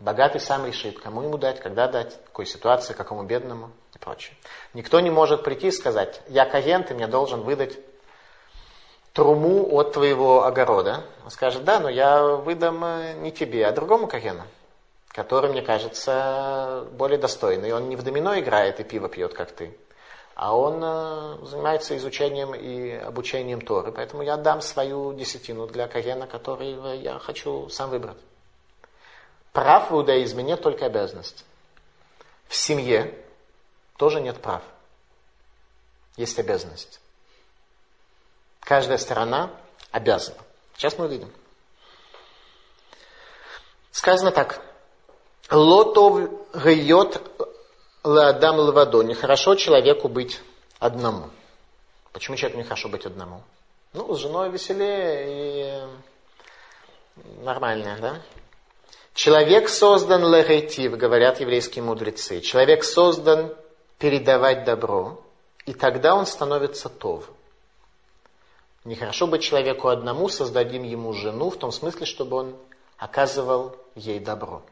[0.04, 4.36] Богатый сам решит, кому ему дать, когда дать, какой ситуации, какому бедному и прочее.
[4.74, 7.78] Никто не может прийти и сказать, я каген, ты мне должен выдать
[9.14, 11.04] труму от твоего огорода.
[11.24, 14.42] Он скажет, да, но я выдам э, не тебе, а другому кагену,
[15.08, 17.72] который, мне кажется, более достойный.
[17.72, 19.74] Он не в домино играет и пиво пьет, как ты,
[20.34, 23.90] а он э, занимается изучением и обучением Торы.
[23.90, 28.18] Поэтому я дам свою десятину для кагена, который я хочу сам выбрать.
[29.54, 31.44] Прав в иудаизме нет, только обязанность.
[32.48, 33.16] В семье
[33.96, 34.62] тоже нет прав.
[36.16, 37.00] Есть обязанность.
[38.58, 39.52] Каждая сторона
[39.92, 40.38] обязана.
[40.76, 41.32] Сейчас мы увидим.
[43.92, 44.60] Сказано так.
[45.52, 47.22] Лотов гайот
[48.02, 49.02] ладам лавадо.
[49.02, 50.40] Нехорошо человеку быть
[50.80, 51.30] одному.
[52.12, 53.44] Почему человеку нехорошо быть одному?
[53.92, 55.86] Ну, с женой веселее
[57.20, 58.20] и нормально, да?
[59.14, 62.40] Человек создан легейтив, говорят еврейские мудрецы.
[62.40, 63.54] Человек создан
[63.98, 65.22] передавать добро,
[65.66, 67.30] и тогда он становится тов.
[68.84, 72.56] Нехорошо быть человеку одному, создадим ему жену, в том смысле, чтобы он
[72.98, 74.62] оказывал ей добро.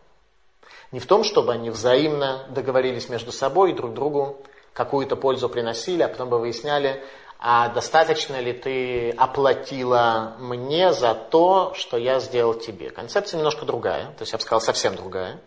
[0.91, 6.03] Не в том, чтобы они взаимно договорились между собой и друг другу какую-то пользу приносили,
[6.03, 7.03] а потом бы выясняли,
[7.45, 12.91] а достаточно ли ты оплатила мне за то, что я сделал тебе.
[12.91, 15.41] Концепция немножко другая, то есть я бы сказал совсем другая.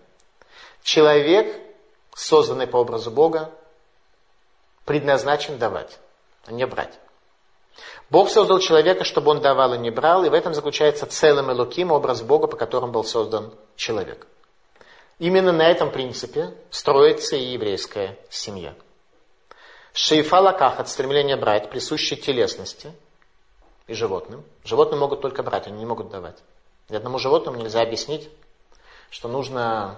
[0.84, 1.58] Человек,
[2.14, 3.50] созданный по образу Бога,
[4.84, 5.98] предназначен давать,
[6.46, 7.00] а не брать.
[8.10, 11.93] Бог создал человека, чтобы он давал и не брал, и в этом заключается целым Элоким,
[11.93, 14.28] образ Бога, по которому был создан человек.
[15.18, 18.76] Именно на этом принципе строится и еврейская семья.
[19.98, 22.91] Шейфа лакахат, стремление брать, присущее телесности
[23.88, 24.43] и животным.
[24.66, 26.36] Животные могут только брать, они не могут давать.
[26.89, 28.30] Ни одному животному нельзя объяснить,
[29.10, 29.98] что нужно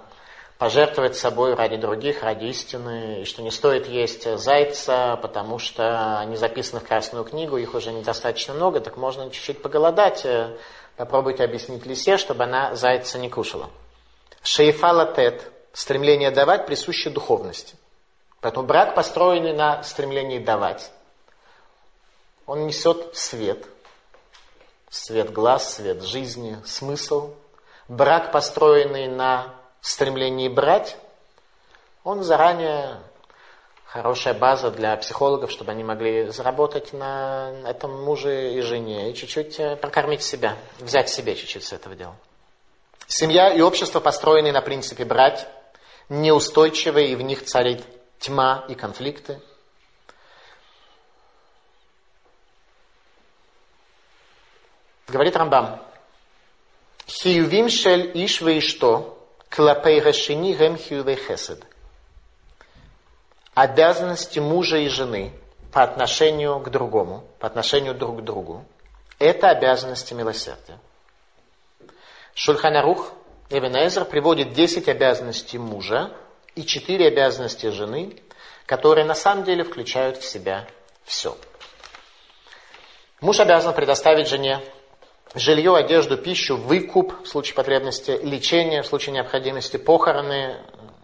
[0.56, 6.36] пожертвовать собой ради других, ради истины, и что не стоит есть зайца, потому что они
[6.36, 10.56] записаны в Красную книгу, их уже недостаточно много, так можно чуть-чуть поголодать, э,
[10.96, 13.68] попробуйте объяснить лисе, чтобы она зайца не кушала.
[14.44, 17.74] Шейфа латет, стремление давать, присуще духовности–
[18.40, 20.90] Поэтому брак, построенный на стремлении давать,
[22.46, 23.66] он несет свет,
[24.88, 27.34] свет глаз, свет жизни, смысл.
[27.88, 30.96] Брак, построенный на стремлении брать,
[32.04, 32.98] он заранее
[33.84, 39.58] хорошая база для психологов, чтобы они могли заработать на этом муже и жене и чуть-чуть
[39.58, 42.14] э, прокормить себя, взять себе чуть-чуть с этого дела.
[43.06, 45.46] Семья и общество, построенные на принципе брать,
[46.10, 47.82] неустойчивые, и в них царит
[48.18, 49.40] тьма и конфликты.
[55.08, 55.80] Говорит Рамбам,
[57.06, 61.64] Хиювим шель иш что, клапей рашини гем хиювей хесед.
[63.54, 65.32] Обязанности мужа и жены
[65.72, 68.64] по отношению к другому, по отношению друг к другу,
[69.18, 70.78] это обязанности милосердия.
[72.34, 73.12] Шульханарух
[73.50, 76.12] Эвенезер приводит 10 обязанностей мужа
[76.58, 78.16] и 4 обязанности жены,
[78.66, 80.66] которые на самом деле включают в себя
[81.04, 81.36] все.
[83.20, 84.60] Муж обязан предоставить жене
[85.36, 90.56] жилье, одежду, пищу, выкуп в случае потребности, лечение в случае необходимости, похороны,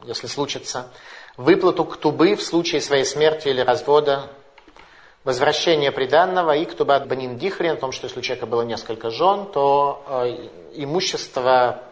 [0.05, 0.91] если случится,
[1.37, 4.31] выплату ктубы в случае своей смерти или развода,
[5.23, 9.47] возвращение приданного и ктуба банин дихри, о том, что если у человека было несколько жен,
[9.53, 11.85] то э, имущество,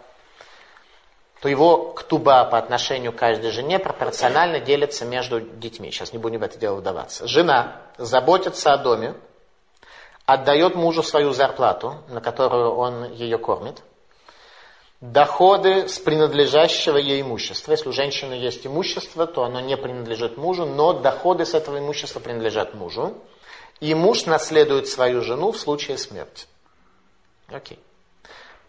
[1.42, 5.90] то его ктуба по отношению к каждой жене пропорционально делится между детьми.
[5.90, 7.26] Сейчас не будем в это дело вдаваться.
[7.26, 9.16] Жена заботится о доме,
[10.24, 13.82] отдает мужу свою зарплату, на которую он ее кормит,
[15.00, 17.72] доходы с принадлежащего ей имущества.
[17.72, 22.20] Если у женщины есть имущество, то оно не принадлежит мужу, но доходы с этого имущества
[22.20, 23.14] принадлежат мужу.
[23.80, 26.46] И муж наследует свою жену в случае смерти.
[27.48, 27.80] Окей.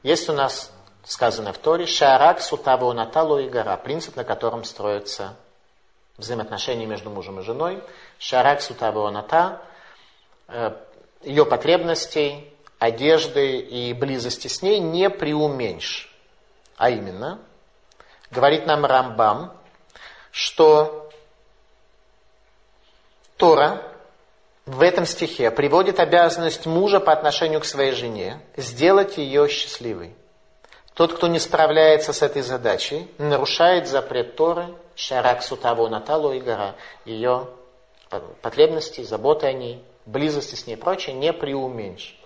[0.01, 0.71] Есть у нас
[1.05, 5.35] сказано в Торе «Шарак сутабу наталу и гора», принцип, на котором строятся
[6.17, 7.83] взаимоотношения между мужем и женой.
[8.19, 9.61] «Шарак сутабу ната»,
[10.47, 10.71] э,
[11.23, 16.13] ее потребностей, одежды и близости с ней не преуменьшь.
[16.77, 17.39] А именно,
[18.31, 19.53] говорит нам Рамбам,
[20.31, 21.09] что
[23.37, 23.81] Тора
[24.65, 30.15] в этом стихе приводит обязанность мужа по отношению к своей жене сделать ее счастливой.
[30.93, 36.75] Тот, кто не справляется с этой задачей, нарушает запрет Торы, шарак сутаво наталу и гора,
[37.03, 37.47] ее
[38.41, 42.19] потребности, заботы о ней, близости с ней и прочее, не преуменьшь.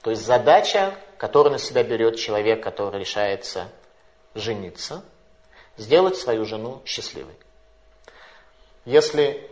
[0.00, 3.68] То есть задача, которую на себя берет человек, который решается
[4.34, 5.04] жениться,
[5.76, 7.34] сделать свою жену счастливой.
[8.86, 9.50] Если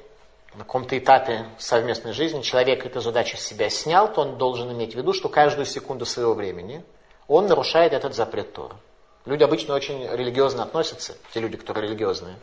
[0.55, 4.95] на каком-то этапе совместной жизни человек эту задачу с себя снял, то он должен иметь
[4.95, 6.83] в виду, что каждую секунду своего времени
[7.29, 8.77] он нарушает этот запрет Тора.
[9.25, 12.37] Люди обычно очень религиозно относятся, те люди, которые религиозные,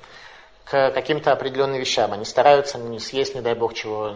[0.65, 2.11] к каким-то определенным вещам.
[2.13, 4.15] Они стараются не съесть, не дай бог, чего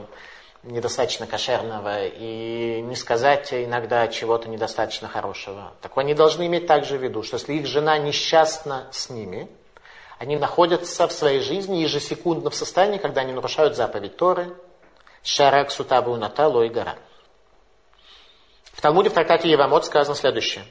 [0.63, 5.73] недостаточно кошерного и не сказать иногда чего-то недостаточно хорошего.
[5.81, 9.47] Так они должны иметь также в виду, что если их жена несчастна с ними,
[10.17, 14.55] они находятся в своей жизни ежесекундно в состоянии, когда они нарушают заповедь Торы,
[15.23, 16.95] Шарак Сутаву Наталу и Гора.
[18.75, 20.65] В Талмуде в трактате Евамот сказано следующее.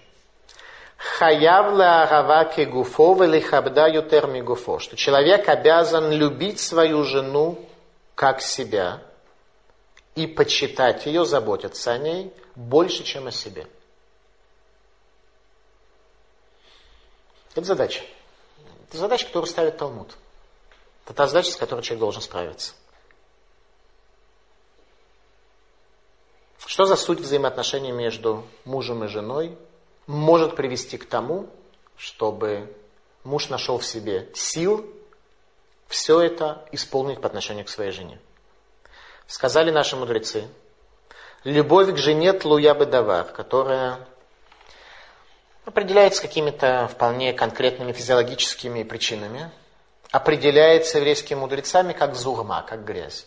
[0.96, 4.78] Хаяв лаараваки гуфо велихабда ютерми гуфо.
[4.78, 7.58] Что человек обязан любить свою жену
[8.14, 9.02] как себя–
[10.14, 13.66] и почитать ее, заботиться о ней больше, чем о себе.
[17.54, 18.02] Это задача.
[18.88, 20.16] Это задача, которую ставит Талмуд.
[21.04, 22.74] Это та задача, с которой человек должен справиться.
[26.66, 29.56] Что за суть взаимоотношений между мужем и женой
[30.06, 31.48] может привести к тому,
[31.96, 32.74] чтобы
[33.22, 34.90] муж нашел в себе сил
[35.88, 38.18] все это исполнить по отношению к своей жене?
[39.26, 40.48] Сказали наши мудрецы,
[41.44, 44.06] любовь к жене тлуя бедавар, которая
[45.66, 49.50] определяется какими-то вполне конкретными физиологическими причинами,
[50.10, 53.26] определяется еврейскими мудрецами как зурма, как грязь.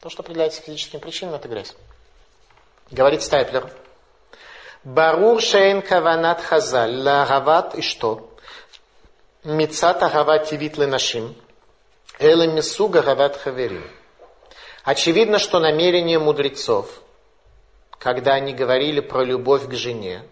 [0.00, 1.74] То, что определяется физическими причинами, это грязь.
[2.90, 3.70] Говорит Стайплер.
[4.82, 8.34] Барур шейн каванат хазаль лагават и что?
[9.44, 11.36] Мицат агават тивит нашим.
[12.18, 13.84] Эле мисуга гават хаверим.
[14.84, 17.02] Очевидно, что намерение мудрецов,
[17.98, 20.24] когда они говорили про любовь к жене,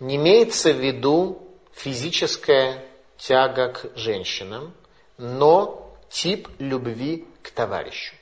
[0.00, 2.82] не имеется в виду физическая
[3.18, 4.74] тяга к женщинам,
[5.18, 8.14] но тип любви к товарищу.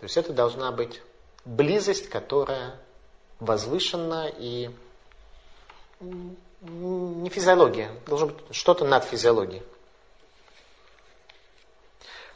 [0.00, 1.02] То есть это должна быть
[1.44, 2.74] близость, которая
[3.38, 4.70] возвышена и
[6.00, 9.62] не физиология, должно быть что-то над физиологией.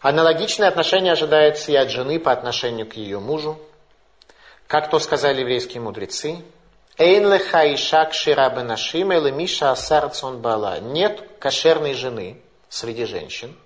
[0.03, 3.59] Аналогичное отношение ожидается и от жены по отношению к ее мужу.
[4.67, 6.45] Как то сказали еврейские мудрецы,
[6.99, 9.09] Эйн леха ишак ширабы нашим
[9.39, 10.81] миша асарцон бала.
[10.81, 13.57] Нет кошерной жены среди женщин,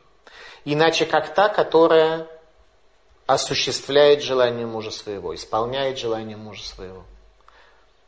[0.65, 2.29] иначе как та, которая
[3.29, 7.05] осуществляет желание мужа своего, исполняет желание мужа своего.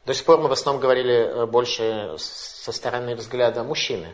[0.07, 4.09] До сих пор мы в основном говорили э, больше со стороны взгляда мужчины,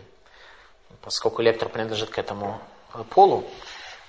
[1.03, 2.61] поскольку лектор принадлежит к этому
[2.93, 3.45] э, полу.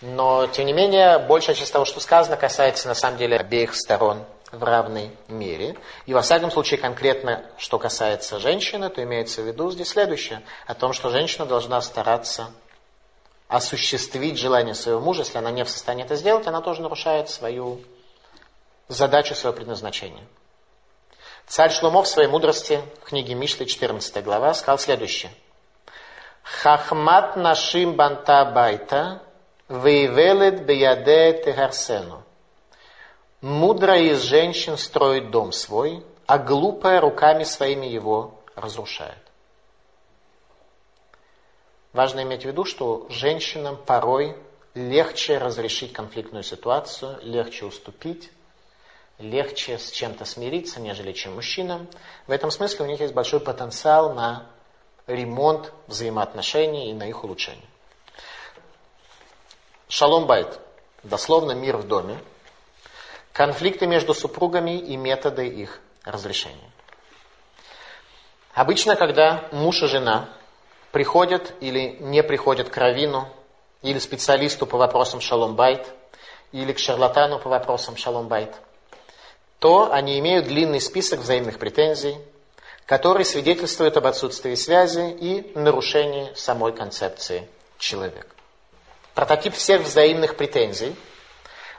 [0.02, 4.26] Но, тем не менее, большая часть того, что сказано, касается на самом деле обеих сторон
[4.52, 5.78] в равной мере.
[6.08, 10.42] И во всяком случае, конкретно, что касается женщины, то имеется в виду здесь следующее.
[10.66, 12.48] О том, что женщина должна стараться
[13.48, 17.82] осуществить желание своего мужа, если она не в состоянии это сделать, она тоже нарушает свою
[18.88, 20.24] задачу, свое предназначение.
[21.48, 25.32] Царь Шломо в своей мудрости, в книге Мишли, 14 глава, сказал следующее.
[26.44, 29.22] Хахмат нашим банта байта,
[29.70, 32.24] вейвелет бияде тегарсену.
[33.42, 39.27] Мудрая из женщин строит дом свой, а глупая руками своими его разрушает.
[41.94, 44.36] Важно иметь в виду, что женщинам порой
[44.74, 48.32] легче разрешить конфликтную ситуацию, легче уступить,
[49.18, 51.88] легче с чем-то смириться, нежели чем мужчинам.
[52.28, 54.46] В этом смысле у них есть большой потенциал на
[55.08, 57.66] ремонт взаимоотношений и на их улучшение.
[59.90, 60.60] שלום בית,
[61.04, 62.20] дословно мир в доме,
[63.32, 66.72] конфликты между супругами и методы их разрешения.
[68.54, 70.30] Обычно, когда муж и жена
[70.92, 73.28] приходят или не приходят к раввину,
[73.82, 75.88] или специалисту по вопросам שלום בית,
[76.52, 78.68] или к шарлатану по вопросам שלום בית –
[79.60, 82.18] то они имеют длинный список взаимных претензий,
[82.86, 87.48] который свидетельствует об отсутствии связи и нарушении самой концепции
[87.80, 88.28] человека.
[89.16, 90.96] Прототип всех взаимных претензий.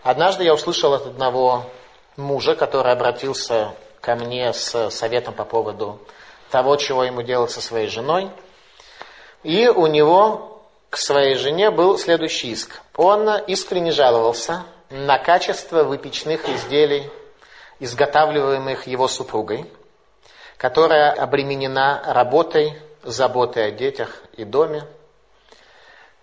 [0.02, 1.70] Однажды я услышал от одного
[2.16, 6.00] мужа, который обратился ко мне с советом по поводу
[6.50, 8.30] того, чего ему делать со своей женой.
[9.42, 12.80] И у него к своей жене был следующий иск.
[12.96, 17.10] Он искренне жаловался на качество выпечных изделий
[17.80, 19.66] изготавливаемых его супругой,
[20.56, 24.84] которая обременена работой, заботой о детях и доме.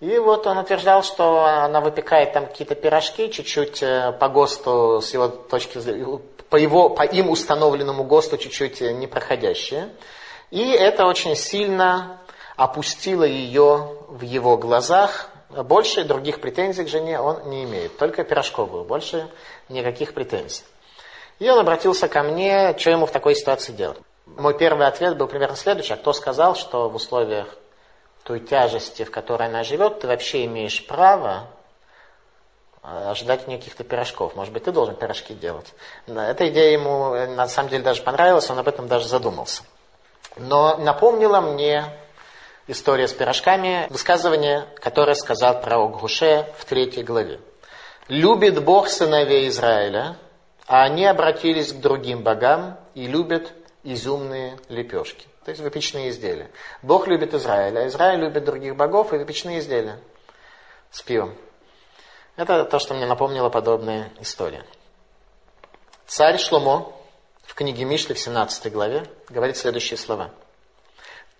[0.01, 5.13] И вот он утверждал, что она выпекает там какие-то пирожки, чуть-чуть э, по ГОСТу, с
[5.13, 9.89] его точки зрения, по, его, по им установленному ГОСТу чуть-чуть непроходящие.
[10.51, 12.19] И это очень сильно
[12.55, 15.29] опустило ее в его глазах.
[15.49, 19.29] Больше других претензий к жене он не имеет, только пирожковую, больше
[19.69, 20.63] никаких претензий.
[21.39, 23.97] И он обратился ко мне, что ему в такой ситуации делать.
[24.25, 25.93] Мой первый ответ был примерно следующий.
[25.93, 27.47] А кто сказал, что в условиях
[28.23, 31.47] той тяжести, в которой она живет, ты вообще имеешь право
[32.81, 34.35] э, ожидать каких-то пирожков.
[34.35, 35.73] Может быть, ты должен пирожки делать.
[36.07, 39.61] Эта идея ему э, на самом деле даже понравилась, он об этом даже задумался.
[40.37, 41.85] Но напомнила мне
[42.67, 47.39] история с пирожками, высказывание, которое сказал пророк Гуше в третьей главе.
[48.07, 50.17] «Любит Бог сыновей Израиля,
[50.67, 53.53] а они обратились к другим богам и любят
[53.83, 56.49] изюмные лепешки, то есть выпечные изделия.
[56.81, 59.99] Бог любит Израиль, а Израиль любит других богов и выпечные изделия
[60.91, 61.35] с пивом.
[62.35, 64.65] Это то, что мне напомнила подобная история.
[66.07, 66.91] Царь Шломо
[67.43, 70.31] в книге Мишли в 17 главе говорит следующие слова.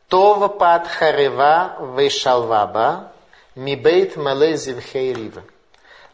[0.09, 3.11] Това пад харева вейшалваба
[3.55, 5.31] мибейт мале зивхей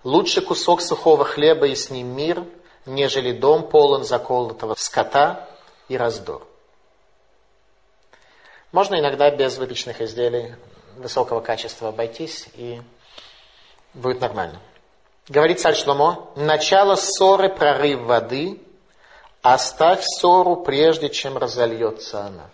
[0.04, 2.44] Лучше кусок сухого хлеба и с ним мир–
[2.86, 5.48] нежели дом полон заколотого скота
[5.88, 6.48] и раздор.
[8.72, 10.56] Можно иногда без выпечных изделий
[10.96, 12.82] высокого качества обойтись, и
[13.94, 14.60] будет нормально.
[15.28, 18.62] Говорит царь Шломо, начало ссоры– прорыв воды,
[19.42, 22.50] оставь ссору, прежде чем разольется она.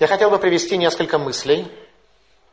[0.00, 1.70] Я хотел бы привести несколько мыслей,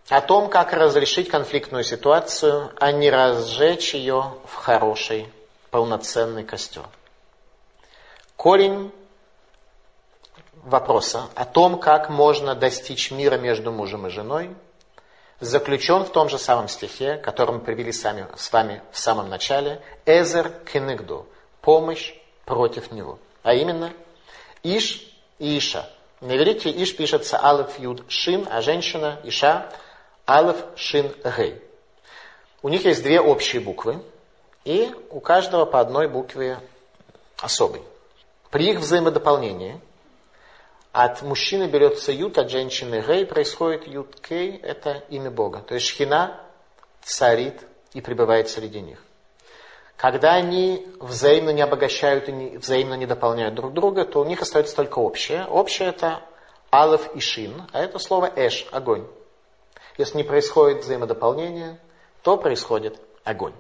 [0.10, 5.30] о том, как разрешить конфликтную ситуацию, а не разжечь ее в хороший,
[5.72, 6.84] полноценный костер.
[8.36, 8.92] Корень
[10.56, 14.54] вопроса о том, как можно достичь мира между мужем и женой,
[15.40, 19.82] заключен в том же самом стихе, который мы привели сами, с вами в самом начале,
[20.06, 21.26] «Эзер кенегду»–
[21.62, 23.20] помощь против него.
[23.42, 23.94] А именно,
[24.64, 25.08] Иш
[25.40, 25.90] и Иша.
[26.20, 29.72] На иврите Иш пишется Алеф Юд Шин, а женщина Иша–
[30.28, 31.62] Алеф, Шин, Гей.
[32.62, 34.02] У них есть две общие буквы,
[34.66, 36.60] и у каждого по одной букве
[37.38, 37.82] особой.
[38.50, 39.80] При их взаимодополнении
[40.92, 45.60] от мужчины берется ют, от женщины гей, происходит ют кей, это имя Бога.
[45.60, 46.42] То есть шхина
[47.04, 47.62] царит
[47.94, 49.02] и пребывает среди них.
[49.98, 54.42] Когда они взаимно не обогащают и не, взаимно не дополняют друг друга, то у них
[54.44, 55.46] остается только общее.
[55.48, 56.22] Общее это
[56.72, 59.08] алеф и шин, а это слово эш, огонь.
[59.98, 61.80] Если не происходит взаимодополнение,
[62.22, 63.54] то происходит огонь.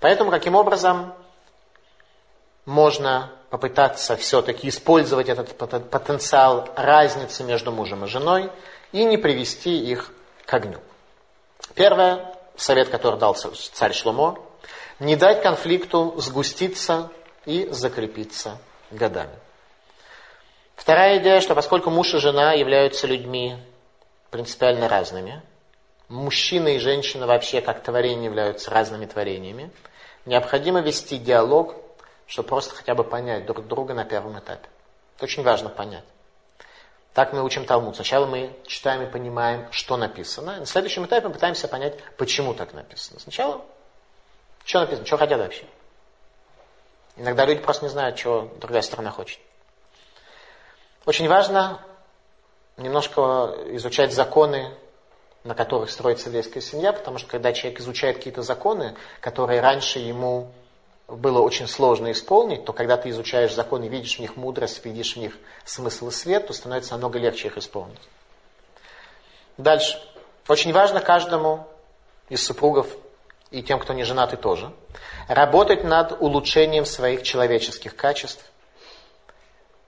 [0.00, 1.12] Поэтому каким образом
[2.64, 8.50] можно попытаться все-таки использовать этот потенциал разницы между мужем и женой
[8.92, 10.10] и не привести их
[10.46, 10.78] к огню.
[11.74, 14.38] Первое, совет, который дал царь Шломо,
[15.02, 17.10] не дать конфликту сгуститься
[17.44, 18.58] и закрепиться
[18.90, 19.36] годами.
[20.76, 23.56] Вторая идея, что поскольку муж и жена являются людьми
[24.30, 25.42] принципиально разными.
[26.08, 29.70] Мужчина и женщина вообще как творение являются разными творениями.
[30.24, 31.74] Необходимо вести диалог,
[32.26, 34.68] чтобы просто хотя бы понять друг друга на первом этапе.
[35.16, 36.04] Это очень важно понять.
[37.12, 37.96] Так мы учим Талмуд.
[37.96, 40.58] Сначала мы читаем и понимаем, что написано.
[40.58, 43.20] На следующем этапе мы пытаемся понять, почему так написано.
[43.20, 43.62] Сначала,
[44.64, 45.64] что написано, что хотят вообще.
[47.16, 49.38] Иногда люди просто не знают, чего другая сторона хочет.
[51.04, 51.80] Очень важно
[52.76, 54.72] немножко изучать законы,
[55.44, 60.52] на которых строится еврейская семья, потому что когда человек изучает какие-то законы, которые раньше ему
[61.08, 65.18] было очень сложно исполнить, то когда ты изучаешь законы, видишь в них мудрость, видишь в
[65.18, 68.00] них смысл и свет, то становится намного легче их исполнить.
[69.58, 70.00] Дальше.
[70.48, 71.66] Очень важно каждому
[72.28, 72.88] из супругов
[73.52, 74.72] и тем, кто не женаты тоже,
[75.28, 78.44] работать над улучшением своих человеческих качеств.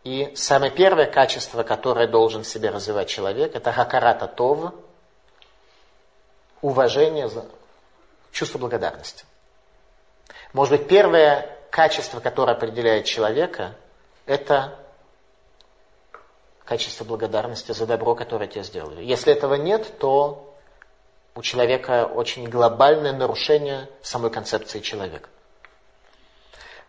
[0.05, 4.75] И самое первое качество, которое должен в себе развивать человек, это хакарата това,
[6.61, 7.31] уважение,
[8.31, 9.25] чувство благодарности.
[10.53, 13.75] Может быть, первое качество, которое определяет человека,
[14.27, 14.79] это
[16.65, 19.03] качество благодарности за добро, которое тебе сделали.
[19.03, 20.54] Если этого нет, то
[21.35, 25.29] у человека очень глобальное нарушение самой концепции человека.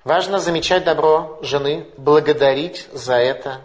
[0.03, 3.61] Важно замечать добро жены, благодарить за это,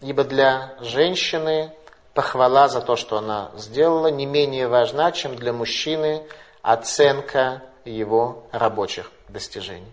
[0.00, 1.72] ибо для женщины
[2.12, 6.26] похвала за то, что она сделала, не менее важна, чем для мужчины
[6.62, 9.92] оценка его рабочих достижений.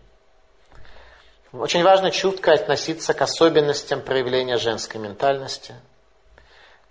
[1.53, 5.75] Очень важно чутко относиться к особенностям проявления женской ментальности–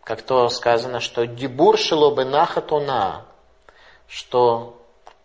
[0.05, 3.27] как то сказано, что дебур шелобы нахатуна,
[4.09, 4.81] что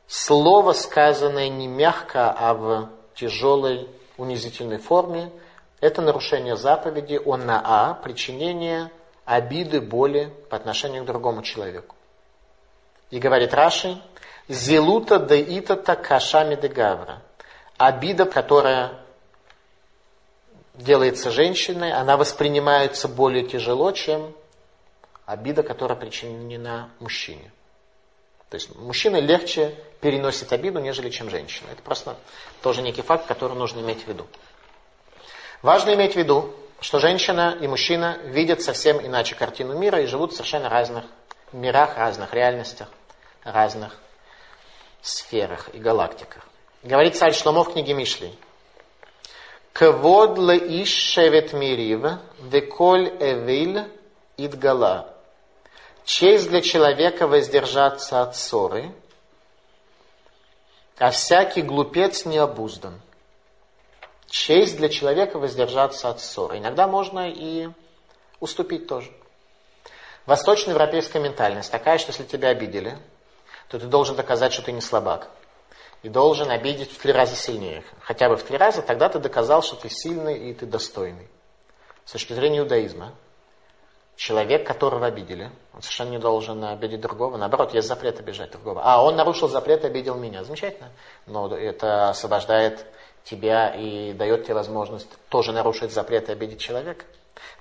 [0.08, 5.32] слово, сказанное не мягко, а в тяжелой унизительной форме,
[5.82, 8.92] это нарушение заповеди он на а, причинение
[9.26, 11.96] обиды, боли по отношению к другому человеку.
[13.12, 14.02] И говорит Раши,
[14.48, 17.22] зелута да итата кашами де гавра.
[17.78, 19.00] Обида, которая
[20.76, 24.34] делается женщиной, она воспринимается более тяжело, чем
[25.26, 27.52] обида, которая причинена мужчине.
[28.50, 31.70] То есть мужчина легче переносит обиду, нежели чем женщина.
[31.72, 32.16] Это просто
[32.62, 34.28] тоже некий факт, который нужно иметь в виду.
[35.62, 40.32] Важно иметь в виду, что женщина и мужчина видят совсем иначе картину мира и живут
[40.32, 41.06] в совершенно разных
[41.52, 42.88] мирах, разных реальностях,
[43.44, 43.98] разных
[45.02, 46.44] сферах и галактиках.
[46.84, 48.32] Говорит царь Шломо в книге Мишли.
[49.74, 53.84] Квод ле иш шевет мирив, веколь эвиль
[54.38, 55.15] идгала.
[56.06, 58.92] Честь для человека воздержаться от ссоры,
[61.00, 63.02] а всякий глупец не обуздан.
[64.28, 66.60] Честь для человека воздержаться от ссоры.
[66.60, 67.70] Иногда можно и
[68.40, 69.12] уступить тоже.
[70.28, 72.98] Восточноевропейская ментальность такая, что если тебя обидели,
[73.68, 75.30] то ты должен доказать, что ты не слабак.
[76.04, 77.84] И должен обидеть в три раза сильнее.
[78.02, 81.28] Хотя бы в три раза, тогда ты доказал, что ты сильный и ты достойный.
[82.06, 83.16] С точки зрения иудаизма,
[84.16, 87.36] Человек, которого обидели, он совершенно не должен обидеть другого.
[87.36, 88.82] Наоборот, есть запрет обижать другого.
[88.84, 90.44] А, он нарушил запрет и обидел меня.
[90.46, 90.90] Замечательно.
[91.26, 92.86] Но это освобождает
[93.26, 97.04] тебя и дает тебе возможность тоже нарушить запрет и обидеть человека.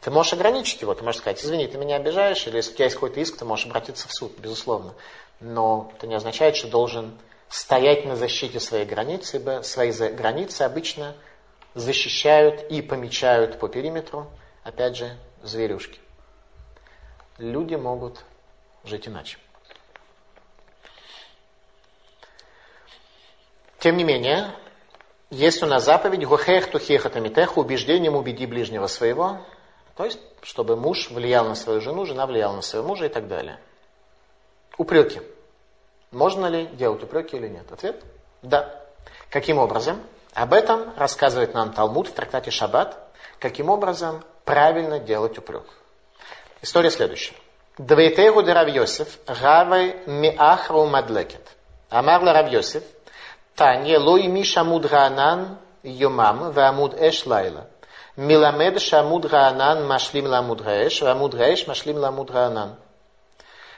[0.00, 2.84] Ты можешь ограничить его, ты можешь сказать, извини, ты меня обижаешь, или если у тебя
[2.84, 4.94] есть какой-то иск, ты можешь обратиться в суд, безусловно.
[5.40, 11.16] Но это не означает, что должен стоять на защите своей границы, ибо свои границы обычно
[11.74, 14.28] защищают и помечают по периметру,
[14.62, 15.98] опять же, зверюшки
[17.38, 18.24] люди могут
[18.84, 19.38] жить иначе.
[23.78, 24.50] Тем не менее,
[25.30, 29.40] есть у нас заповедь «Гохех тухеха митеху убеждением убеди ближнего своего»,
[29.96, 33.28] то есть, чтобы муж влиял на свою жену, жена влияла на своего мужа и так
[33.28, 33.60] далее.
[34.78, 35.20] Упреки.
[36.10, 37.70] Можно ли делать упреки или нет?
[37.70, 38.02] Ответ–
[38.42, 38.84] да.
[39.30, 40.00] Каким образом?
[40.34, 42.98] Об этом рассказывает нам Талмуд в трактате Шаббат,
[43.38, 45.64] каким образом правильно делать упрек.
[46.64, 47.34] История следующая.
[47.76, 51.46] Двейтегу де Рав Йосиф, Равай Миахру Мадлекет.
[51.90, 52.82] אמר לה רב יוסף,
[53.54, 57.66] תניא לא ימיש עמוד הענן יומם, ועמוד האש לילה.
[58.16, 62.76] מלמד שעמוד הענן משלים לעמוד האש, ועמוד האש משלים לעמוד הענן.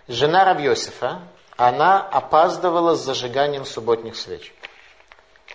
[0.06, 1.22] Жена Рав Йосифа,
[1.56, 4.54] она опаздывала с зажиганием субботних свеч.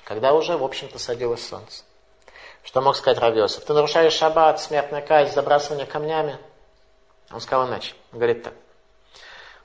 [0.03, 1.85] Когда уже, в общем-то, садилось солнце.
[2.65, 3.63] Что мог сказать Рав Йосиф?
[3.63, 6.37] Ты нарушаешь шаббат, смертная казнь, забрасывание камнями–
[7.33, 7.93] он сказал иначе.
[8.11, 8.53] Он говорит так.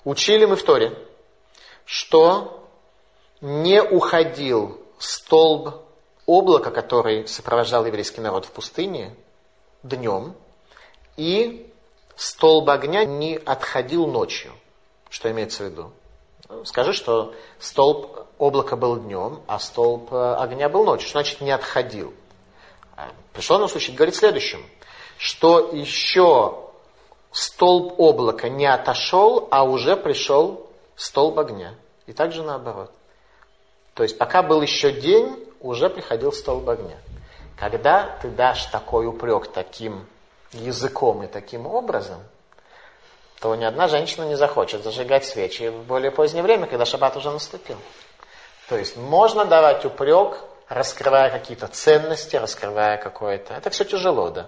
[0.05, 0.97] Учили мы в Торе,
[1.85, 2.69] что
[3.41, 5.83] не уходил столб
[6.27, 9.15] облака, который сопровождал еврейский народ в пустыне,
[9.83, 10.35] днем,
[11.17, 11.73] и
[12.17, 14.53] столб огня не отходил ночью.
[15.09, 15.93] Что имеется в виду?
[16.65, 21.09] Скажи, что столб облака был днем, а столб э, огня был ночью.
[21.09, 22.15] Что значит не отходил?
[22.97, 24.65] А, Пришло на случай говорит следующим,
[25.19, 26.66] что еще
[27.37, 31.75] столб облака не отошел, а уже пришел столб огня.
[32.07, 32.91] И также наоборот.
[33.93, 36.97] То есть пока был еще день, уже приходил столб огня.
[37.59, 40.07] Когда ты дашь такой упрек таким
[40.53, 42.23] языком и таким образом,
[43.41, 47.31] то ни одна женщина не захочет зажигать свечи в более позднее время, когда шаббат уже
[47.31, 47.77] наступил.
[48.71, 53.53] То есть можно давать упрек, раскрывая какие-то ценности, раскрывая какое-то...
[53.53, 54.47] Это все тяжело, да.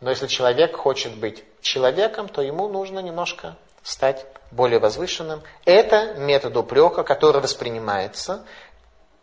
[0.00, 5.42] Но если человек хочет быть человеком, то ему нужно немножко стать более возвышенным.
[5.64, 8.44] Это метод упрека, который воспринимается.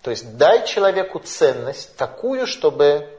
[0.01, 3.09] То есть дай человеку ценность такую, чтобы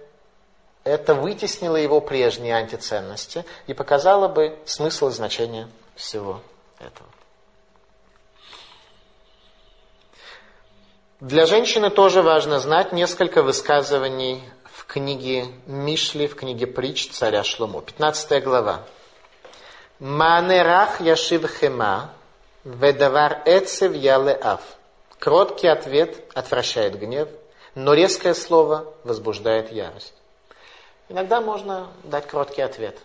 [0.85, 6.41] это вытеснило его прежние антиценности и показало бы смысл и значение всего
[6.79, 7.09] этого.
[11.21, 14.43] Для женщины тоже важно знать несколько высказываний
[14.85, 17.81] в книге Мишли, в книге притч царя Шломо.
[17.81, 18.83] 15 глава.
[19.99, 22.11] Манерах яшив хема,
[22.65, 24.61] ведавар эцев ялеав.
[25.19, 27.29] Кроткий ответ отвращает гнев,
[27.75, 30.13] но резкое слово возбуждает ярость.
[31.09, 32.99] Иногда можно дать кроткий ответ.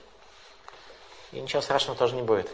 [1.32, 2.50] И ничего страшного тоже не будет.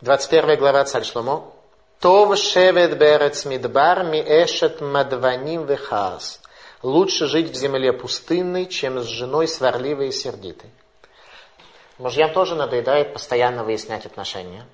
[0.00, 1.52] 21 глава царь Шломо.
[2.00, 6.40] Тов шевет берец мидбар ми эшет мадваним вехаас.
[6.86, 10.70] Лучше жить в земле пустынной, чем с женой сварливой и сердитой.
[11.98, 14.64] Мужьям тоже надоедает постоянно выяснять отношения.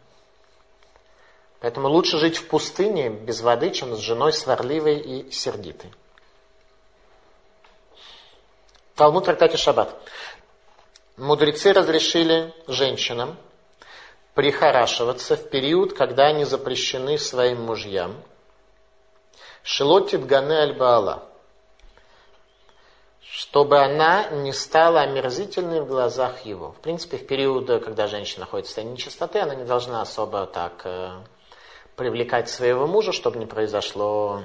[1.60, 5.90] Поэтому лучше жить в пустыне без воды, чем с женой сварливой и сердитой.
[8.94, 9.98] Талмуд трактате Шаббат.
[11.16, 13.38] Мудрецы разрешили женщинам
[14.34, 18.22] прихорашиваться в период, когда они запрещены своим мужьям.
[19.62, 21.31] Шелотит гане аль-баала
[23.42, 26.70] чтобы она не стала омерзительной в глазах его.
[26.70, 30.82] В принципе, в период, когда женщина находится в состоянии нечистоты, она не должна особо так
[30.84, 31.10] э,
[31.96, 34.42] привлекать своего мужа, чтобы не произошло,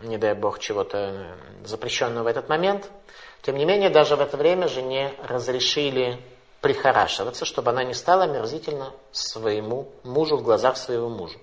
[0.00, 2.88] не дай бог, чего-то запрещенного в этот момент.
[3.42, 6.20] Тем не менее, даже в это время жене разрешили
[6.60, 11.36] прихорашиваться, чтобы она не стала омерзительно своему мужу в глазах своего мужа.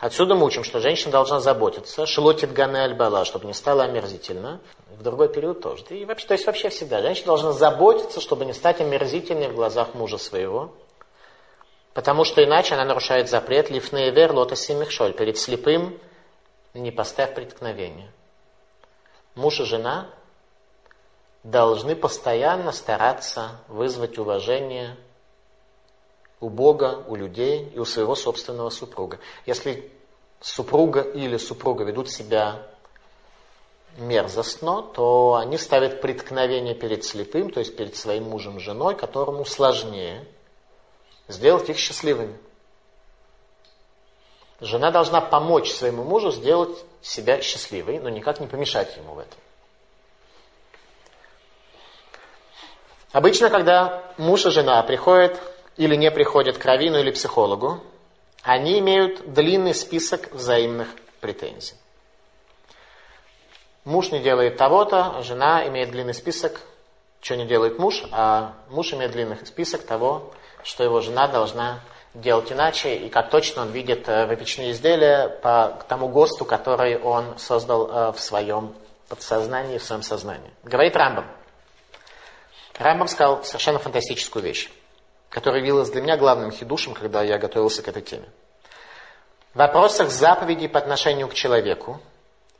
[0.00, 4.60] Отсюда мы учим, что женщина должна заботиться, шелотит ганы альбала, чтобы не стала омерзительно.
[4.98, 5.84] В другой период тоже.
[5.90, 7.00] И вообще, то есть вообще всегда.
[7.00, 10.74] Женщина должна заботиться, чтобы не стать омерзительной в глазах мужа своего.
[11.94, 15.12] Потому что иначе она нарушает запрет лифнеевер лота симихшоль.
[15.12, 16.00] Перед слепым
[16.74, 18.10] не поставь преткновение.
[19.36, 20.10] Муж и жена
[21.44, 24.96] должны постоянно стараться вызвать уважение
[26.40, 29.20] у Бога, у людей и у своего собственного супруга.
[29.46, 29.92] Если
[30.40, 32.66] супруга или супруга ведут себя
[33.98, 40.26] мерзостно, то они ставят преткновение перед слепым, то есть перед своим мужем, женой, которому сложнее
[41.28, 42.38] сделать их счастливыми.
[44.60, 49.38] Жена должна помочь своему мужу сделать себя счастливой, но никак не помешать ему в этом.
[53.12, 55.40] Обычно, когда муж и жена приходят
[55.76, 57.80] или не приходят к раввину или психологу,
[58.42, 60.88] они имеют длинный список взаимных
[61.20, 61.74] претензий.
[63.88, 66.60] Муж не делает того-то, жена имеет длинный список,
[67.22, 70.30] что не делает муж, а муж имеет длинный список того,
[70.62, 71.80] что его жена должна
[72.12, 77.38] делать иначе, и как точно он видит э, выпечные изделия по тому ГОСТу, который он
[77.38, 78.74] создал э, в своем
[79.08, 80.50] подсознании, в своем сознании.
[80.64, 81.24] Говорит Рамбам.
[82.78, 84.70] Рамбам сказал совершенно фантастическую вещь
[85.30, 88.28] которая явилась для меня главным хидушем, когда я готовился к этой теме.
[89.54, 92.00] В вопросах заповедей по отношению к человеку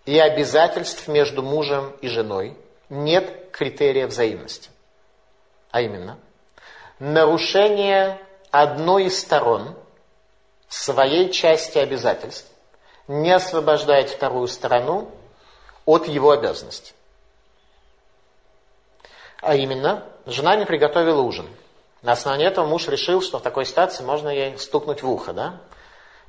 [0.09, 2.57] и обязательств между мужем и женой
[2.89, 4.71] нет критерия взаимности.
[5.71, 6.19] А именно,
[6.99, 8.19] нарушение
[8.51, 9.75] одной из сторон
[10.67, 12.51] своей части обязательств
[13.07, 15.11] не освобождает вторую сторону
[15.85, 16.95] от его обязанностей.
[19.43, 21.47] А именно, жена не приготовила ужин–
[22.03, 25.61] на основании этого муж решил, что в такой ситуации можно ей стукнуть в ухо, да?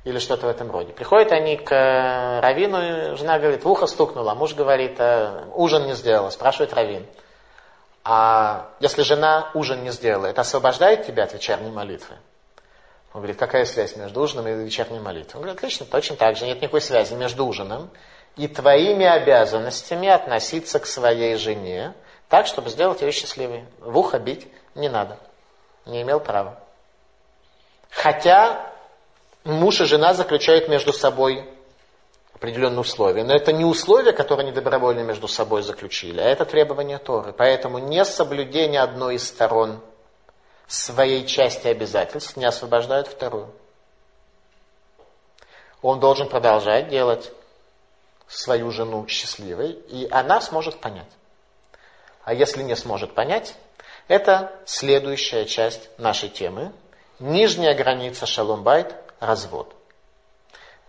[0.04, 0.92] Или что-то в этом роде.
[0.92, 5.86] Приходят они к э, Равину, жена говорит, в ухо стукнула, а муж говорит, «Э, ужин
[5.86, 6.30] не сделала.
[6.30, 7.06] Спрашивает Равин.
[8.02, 12.16] А если жена ужин не сделала, это освобождает тебя от вечерней молитвы?
[13.12, 15.38] Он говорит, какая связь между ужином и вечерней молитвой?
[15.38, 17.90] Он говорит, отлично, точно так же, нет никакой связи между ужином
[18.36, 21.92] и твоими обязанностями относиться к своей жене
[22.28, 23.64] так, чтобы сделать ее счастливой.
[23.80, 24.46] В ухо бить
[24.76, 25.18] не надо.
[25.84, 26.60] Не имел права.
[27.90, 28.69] Хотя
[29.44, 31.48] муж и жена заключают между собой
[32.34, 33.24] определенные условия.
[33.24, 37.32] Но это не условия, которые они добровольно между собой заключили, а это требование Торы.
[37.32, 39.80] Поэтому не соблюдение одной из сторон
[40.66, 43.50] своей части обязательств не освобождает вторую.
[45.82, 47.32] Он должен продолжать делать
[48.28, 51.10] свою жену счастливой, и она сможет понять.
[52.22, 53.56] А если не сможет понять,
[54.06, 56.72] это следующая часть нашей темы.
[57.18, 59.74] Нижняя граница шалом-байт– развод.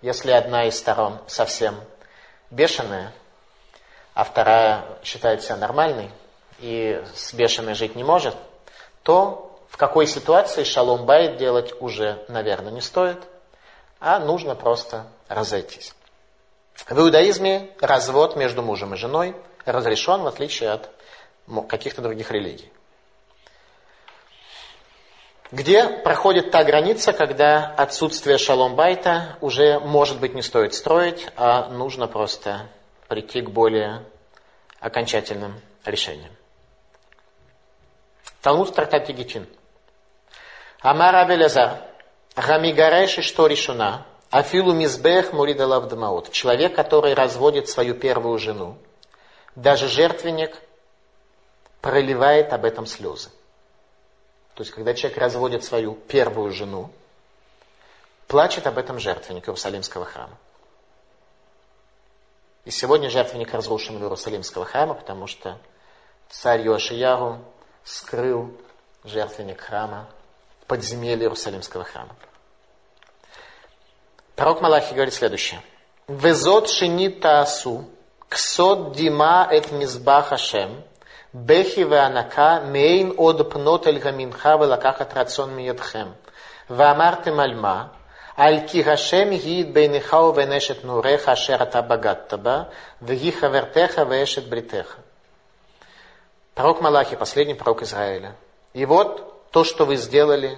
[0.01, 1.75] Если одна из сторон совсем
[2.49, 3.13] бешеная,
[4.13, 6.09] а вторая считает себя нормальной
[6.59, 8.35] и с бешеной жить не может,
[9.03, 13.19] то в какой ситуации шалом байт делать уже, наверное, не стоит,
[13.99, 15.93] а нужно просто разойтись.
[16.87, 20.89] В иудаизме развод между мужем и женой разрешен, в отличие от
[21.69, 22.71] каких-то других религий.
[25.51, 32.07] Где проходит та граница, когда отсутствие шалом-байта уже, может быть, не стоит строить, а нужно
[32.07, 32.67] просто
[33.09, 34.05] прийти к более
[34.79, 36.31] окончательным решениям.
[38.41, 39.45] Талмуд в трактате Гитин.
[40.79, 41.81] Амар Абелязар,
[42.37, 46.31] Гамигареши что решена, Афилу мизбех муридалав дамаот.
[46.31, 48.77] Человек, который разводит свою первую жену,
[49.55, 50.55] даже жертвенник
[51.81, 53.29] проливает об этом слезы.
[54.55, 56.91] То есть, когда человек разводит свою первую жену,
[58.27, 60.37] плачет об этом жертвенник Иерусалимского храма.
[62.65, 65.57] И сегодня жертвенник разрушен Иерусалимского храма, потому что
[66.29, 67.39] царь Йошияру
[67.83, 68.55] скрыл
[69.03, 70.07] жертвенник храма
[70.61, 72.15] в подземелье Иерусалимского храма.
[74.35, 75.61] Пророк Малахи говорит следующее.
[76.07, 77.89] Везот шини таасу,
[78.29, 80.83] ксот дима эт мизбах Ашем,
[81.33, 86.13] Бехи веанака мейн од пнот эль гаминха велакахат рацион миедхем.
[86.67, 87.93] Ваамартем альма,
[88.37, 92.69] аль ки Гашем гиит бейнехау венешет нуреха шерата багаттаба,
[92.99, 94.99] веги хавертеха вешет бритеха.
[96.53, 98.35] Пророк Малахи, последний пророк Израиля.
[98.73, 100.57] И вот то, что вы сделали,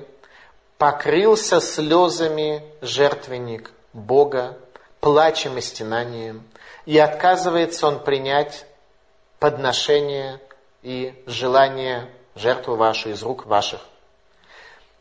[0.80, 4.58] покрылся слезами жертвенник Бога,
[5.02, 6.44] плачем и стенанием,
[6.88, 8.66] и отказывается он принять
[9.40, 10.40] подношение
[10.84, 13.82] и желание жертву вашу из рук ваших.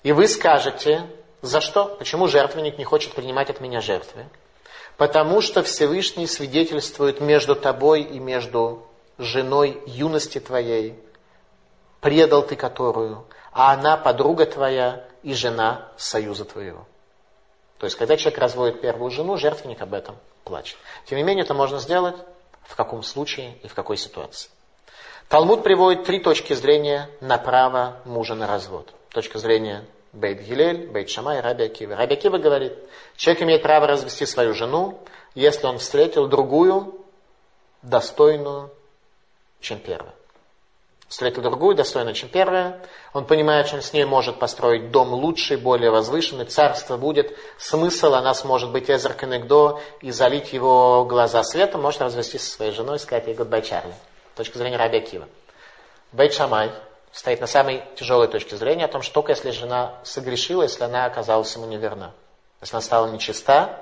[0.02, 1.06] И вы скажете,
[1.42, 1.84] за что?
[1.98, 4.26] Почему жертвенник не хочет принимать от меня жертвы?
[4.96, 8.86] Потому что Всевышний свидетельствует между тобой и между
[9.18, 10.98] женой юности твоей,
[12.00, 16.86] предал ты которую, а она подруга твоя и жена союза твоего.
[17.78, 20.76] То есть, когда человек разводит первую жену, жертвенник об этом плачет.
[21.06, 22.16] Тем не менее, это можно сделать
[22.62, 24.50] в каком случае и в какой ситуации.
[25.32, 28.92] Талмуд приводит три точки зрения на право мужа на развод.
[29.08, 31.96] Точка зрения Бейт Гилель, Бейт Шамай, Раби Акива.
[31.96, 32.74] Раби Акива говорит,
[33.16, 34.98] человек имеет право развести свою жену,
[35.34, 37.00] если он встретил другую,
[37.80, 38.72] достойную,
[39.58, 40.12] чем первая.
[41.08, 42.82] Встретил другую, достойную, чем первая.
[43.14, 47.34] Он понимает, что он с ней может построить дом лучший, более возвышенный, царство будет.
[47.56, 52.72] Смысл, она сможет быть עזר כנגדו и залить его глаза светом, может развестись со своей
[52.72, 53.94] женой и сказать ей «Goodbye, Charlie»
[54.34, 55.28] точки зрения Раби Акива.
[56.12, 56.70] Бейт Шамай
[57.12, 61.04] стоит на самой тяжелой точке зрения о том, что только если жена согрешила, если она
[61.04, 62.12] оказалась ему неверна.
[62.60, 63.80] Если она стала нечиста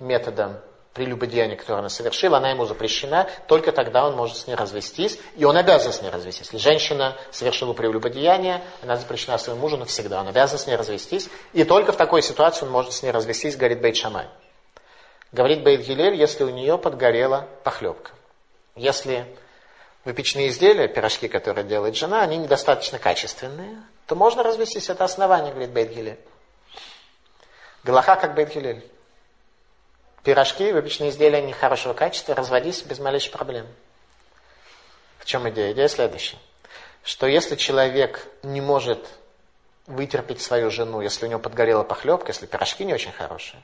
[0.00, 0.58] методом
[0.94, 5.44] прелюбодеяния, которое она совершила, она ему запрещена, только тогда он может с ней развестись, и
[5.44, 6.46] он обязан с ней развестись.
[6.46, 11.64] Если женщина совершила прелюбодеяние, она запрещена своему мужу навсегда, он обязан с ней развестись, и
[11.64, 14.26] только в такой ситуации он может с ней развестись, говорит Бейт Шамай.
[15.30, 18.12] Говорит Бейт Гилель, если у нее подгорела похлебка.
[18.74, 19.26] Если
[20.04, 24.88] выпечные изделия, пирожки, которые делает жена, они недостаточно качественные, то можно развестись.
[24.88, 26.18] Это основание, говорит Бейт
[27.84, 28.54] Галаха как Бейт
[30.24, 33.66] Пирожки, выпечные изделия нехорошего качества, разводись без малейших проблем.
[35.18, 35.72] В чем идея?
[35.72, 36.38] Идея следующая.
[37.02, 39.08] Что если человек не может
[39.86, 43.62] вытерпеть свою жену, если у него подгорела похлебка, если пирожки не очень хорошие,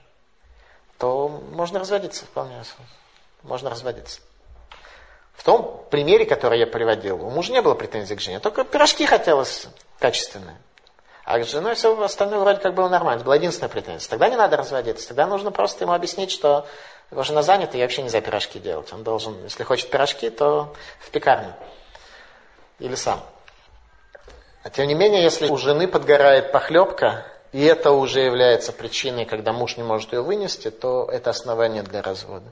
[0.99, 2.63] то можно разводиться вполне.
[3.43, 4.21] Можно разводиться.
[5.35, 9.05] В том примере, который я приводил, у мужа не было претензий к жене, только пирожки
[9.07, 9.67] хотелось
[9.99, 10.57] качественные.
[11.25, 13.21] А с женой все остальное вроде как было нормально.
[13.21, 14.11] Это была единственная претензия.
[14.11, 15.09] Тогда не надо разводиться.
[15.09, 16.67] Тогда нужно просто ему объяснить, что
[17.11, 18.93] его жена занята, и вообще нельзя пирожки делать.
[18.93, 21.55] Он должен, если хочет пирожки, то в пекарню.
[22.79, 23.23] Или сам.
[24.63, 29.53] А тем не менее, если у жены подгорает похлебка, и это уже является причиной, когда
[29.53, 32.51] муж не может ее вынести, то это основание для развода.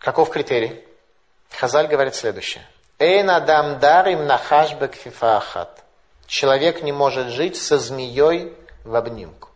[0.00, 0.82] Каков критерий?
[1.50, 2.66] Хазаль говорит следующее.
[2.98, 5.84] Эйн адам дарим нахаш бекфифа ахат.
[6.26, 9.50] Человек не может жить со змеей в обнимку.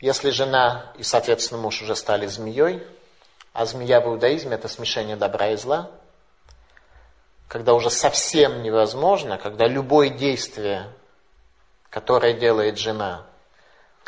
[0.00, 2.86] Если жена и, соответственно, муж уже стали змеей,
[3.52, 5.90] а змея в иудаизме это смешение добра и зла,
[7.48, 10.86] когда уже совсем невозможно, когда любое действие,
[11.90, 13.26] которое делает жена,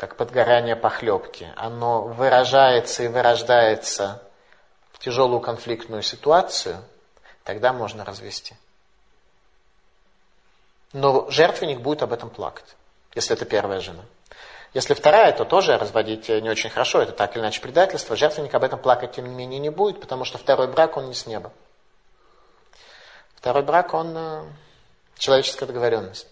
[0.01, 4.23] как подгорание похлебки, оно выражается и вырождается
[4.93, 6.83] в тяжелую конфликтную ситуацию,
[7.45, 8.55] тогда можно развести.
[10.95, 12.65] Но жертвенник будет об этом плакать,
[13.15, 14.03] если это первая жена.
[14.73, 18.17] Если вторая, то тоже разводить не очень хорошо, это так или иначе предательство.
[18.17, 21.15] Жертвенник об этом плакать, тем не менее, не будет, потому что второй брак, он не
[21.15, 21.53] с неба.
[23.35, 24.45] Второй брак, он э,
[25.19, 26.27] человеческая договоренность.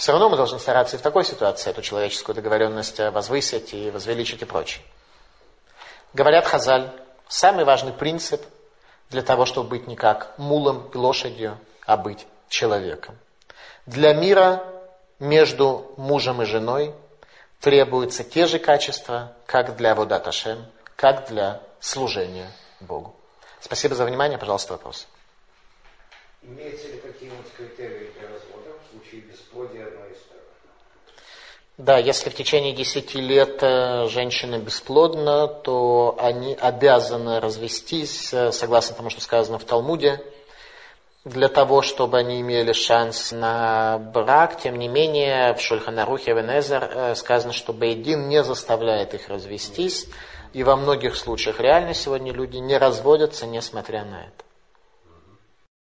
[0.00, 3.90] Все равно мы должны стараться и в такой ситуации эту человеческую договоренность э, возвысить и
[3.90, 4.82] возвеличить и прочее.
[6.14, 6.90] Говорят Хазаль,
[7.28, 8.42] самый важный принцип
[9.10, 13.18] для того, чтобы быть не как мулом и лошадью, а быть человеком.
[13.84, 14.64] Для мира
[15.18, 16.94] между мужем и женой
[17.60, 20.64] требуются те же качества, как для Водаташем,
[20.96, 23.14] как для служения Богу.
[23.60, 24.38] Спасибо за внимание.
[24.38, 25.06] Пожалуйста, вопрос.
[26.40, 28.49] Имеются ли какие-нибудь критерии для развода в
[28.90, 30.40] случае бесплодия одной из сторон?
[31.78, 38.96] Да, если в течение 10 лет э, женщина бесплодна, то они обязаны развестись, э, согласно
[38.96, 40.22] тому, что сказано в Талмуде,
[41.24, 44.60] для того, чтобы они имели шанс на брак.
[44.60, 50.06] Тем не менее, в Шульханарухе Венезер э, сказано, что Бейдин не заставляет их развестись.
[50.52, 54.49] И во многих случаях реально сегодня люди не разводятся, несмотря на это.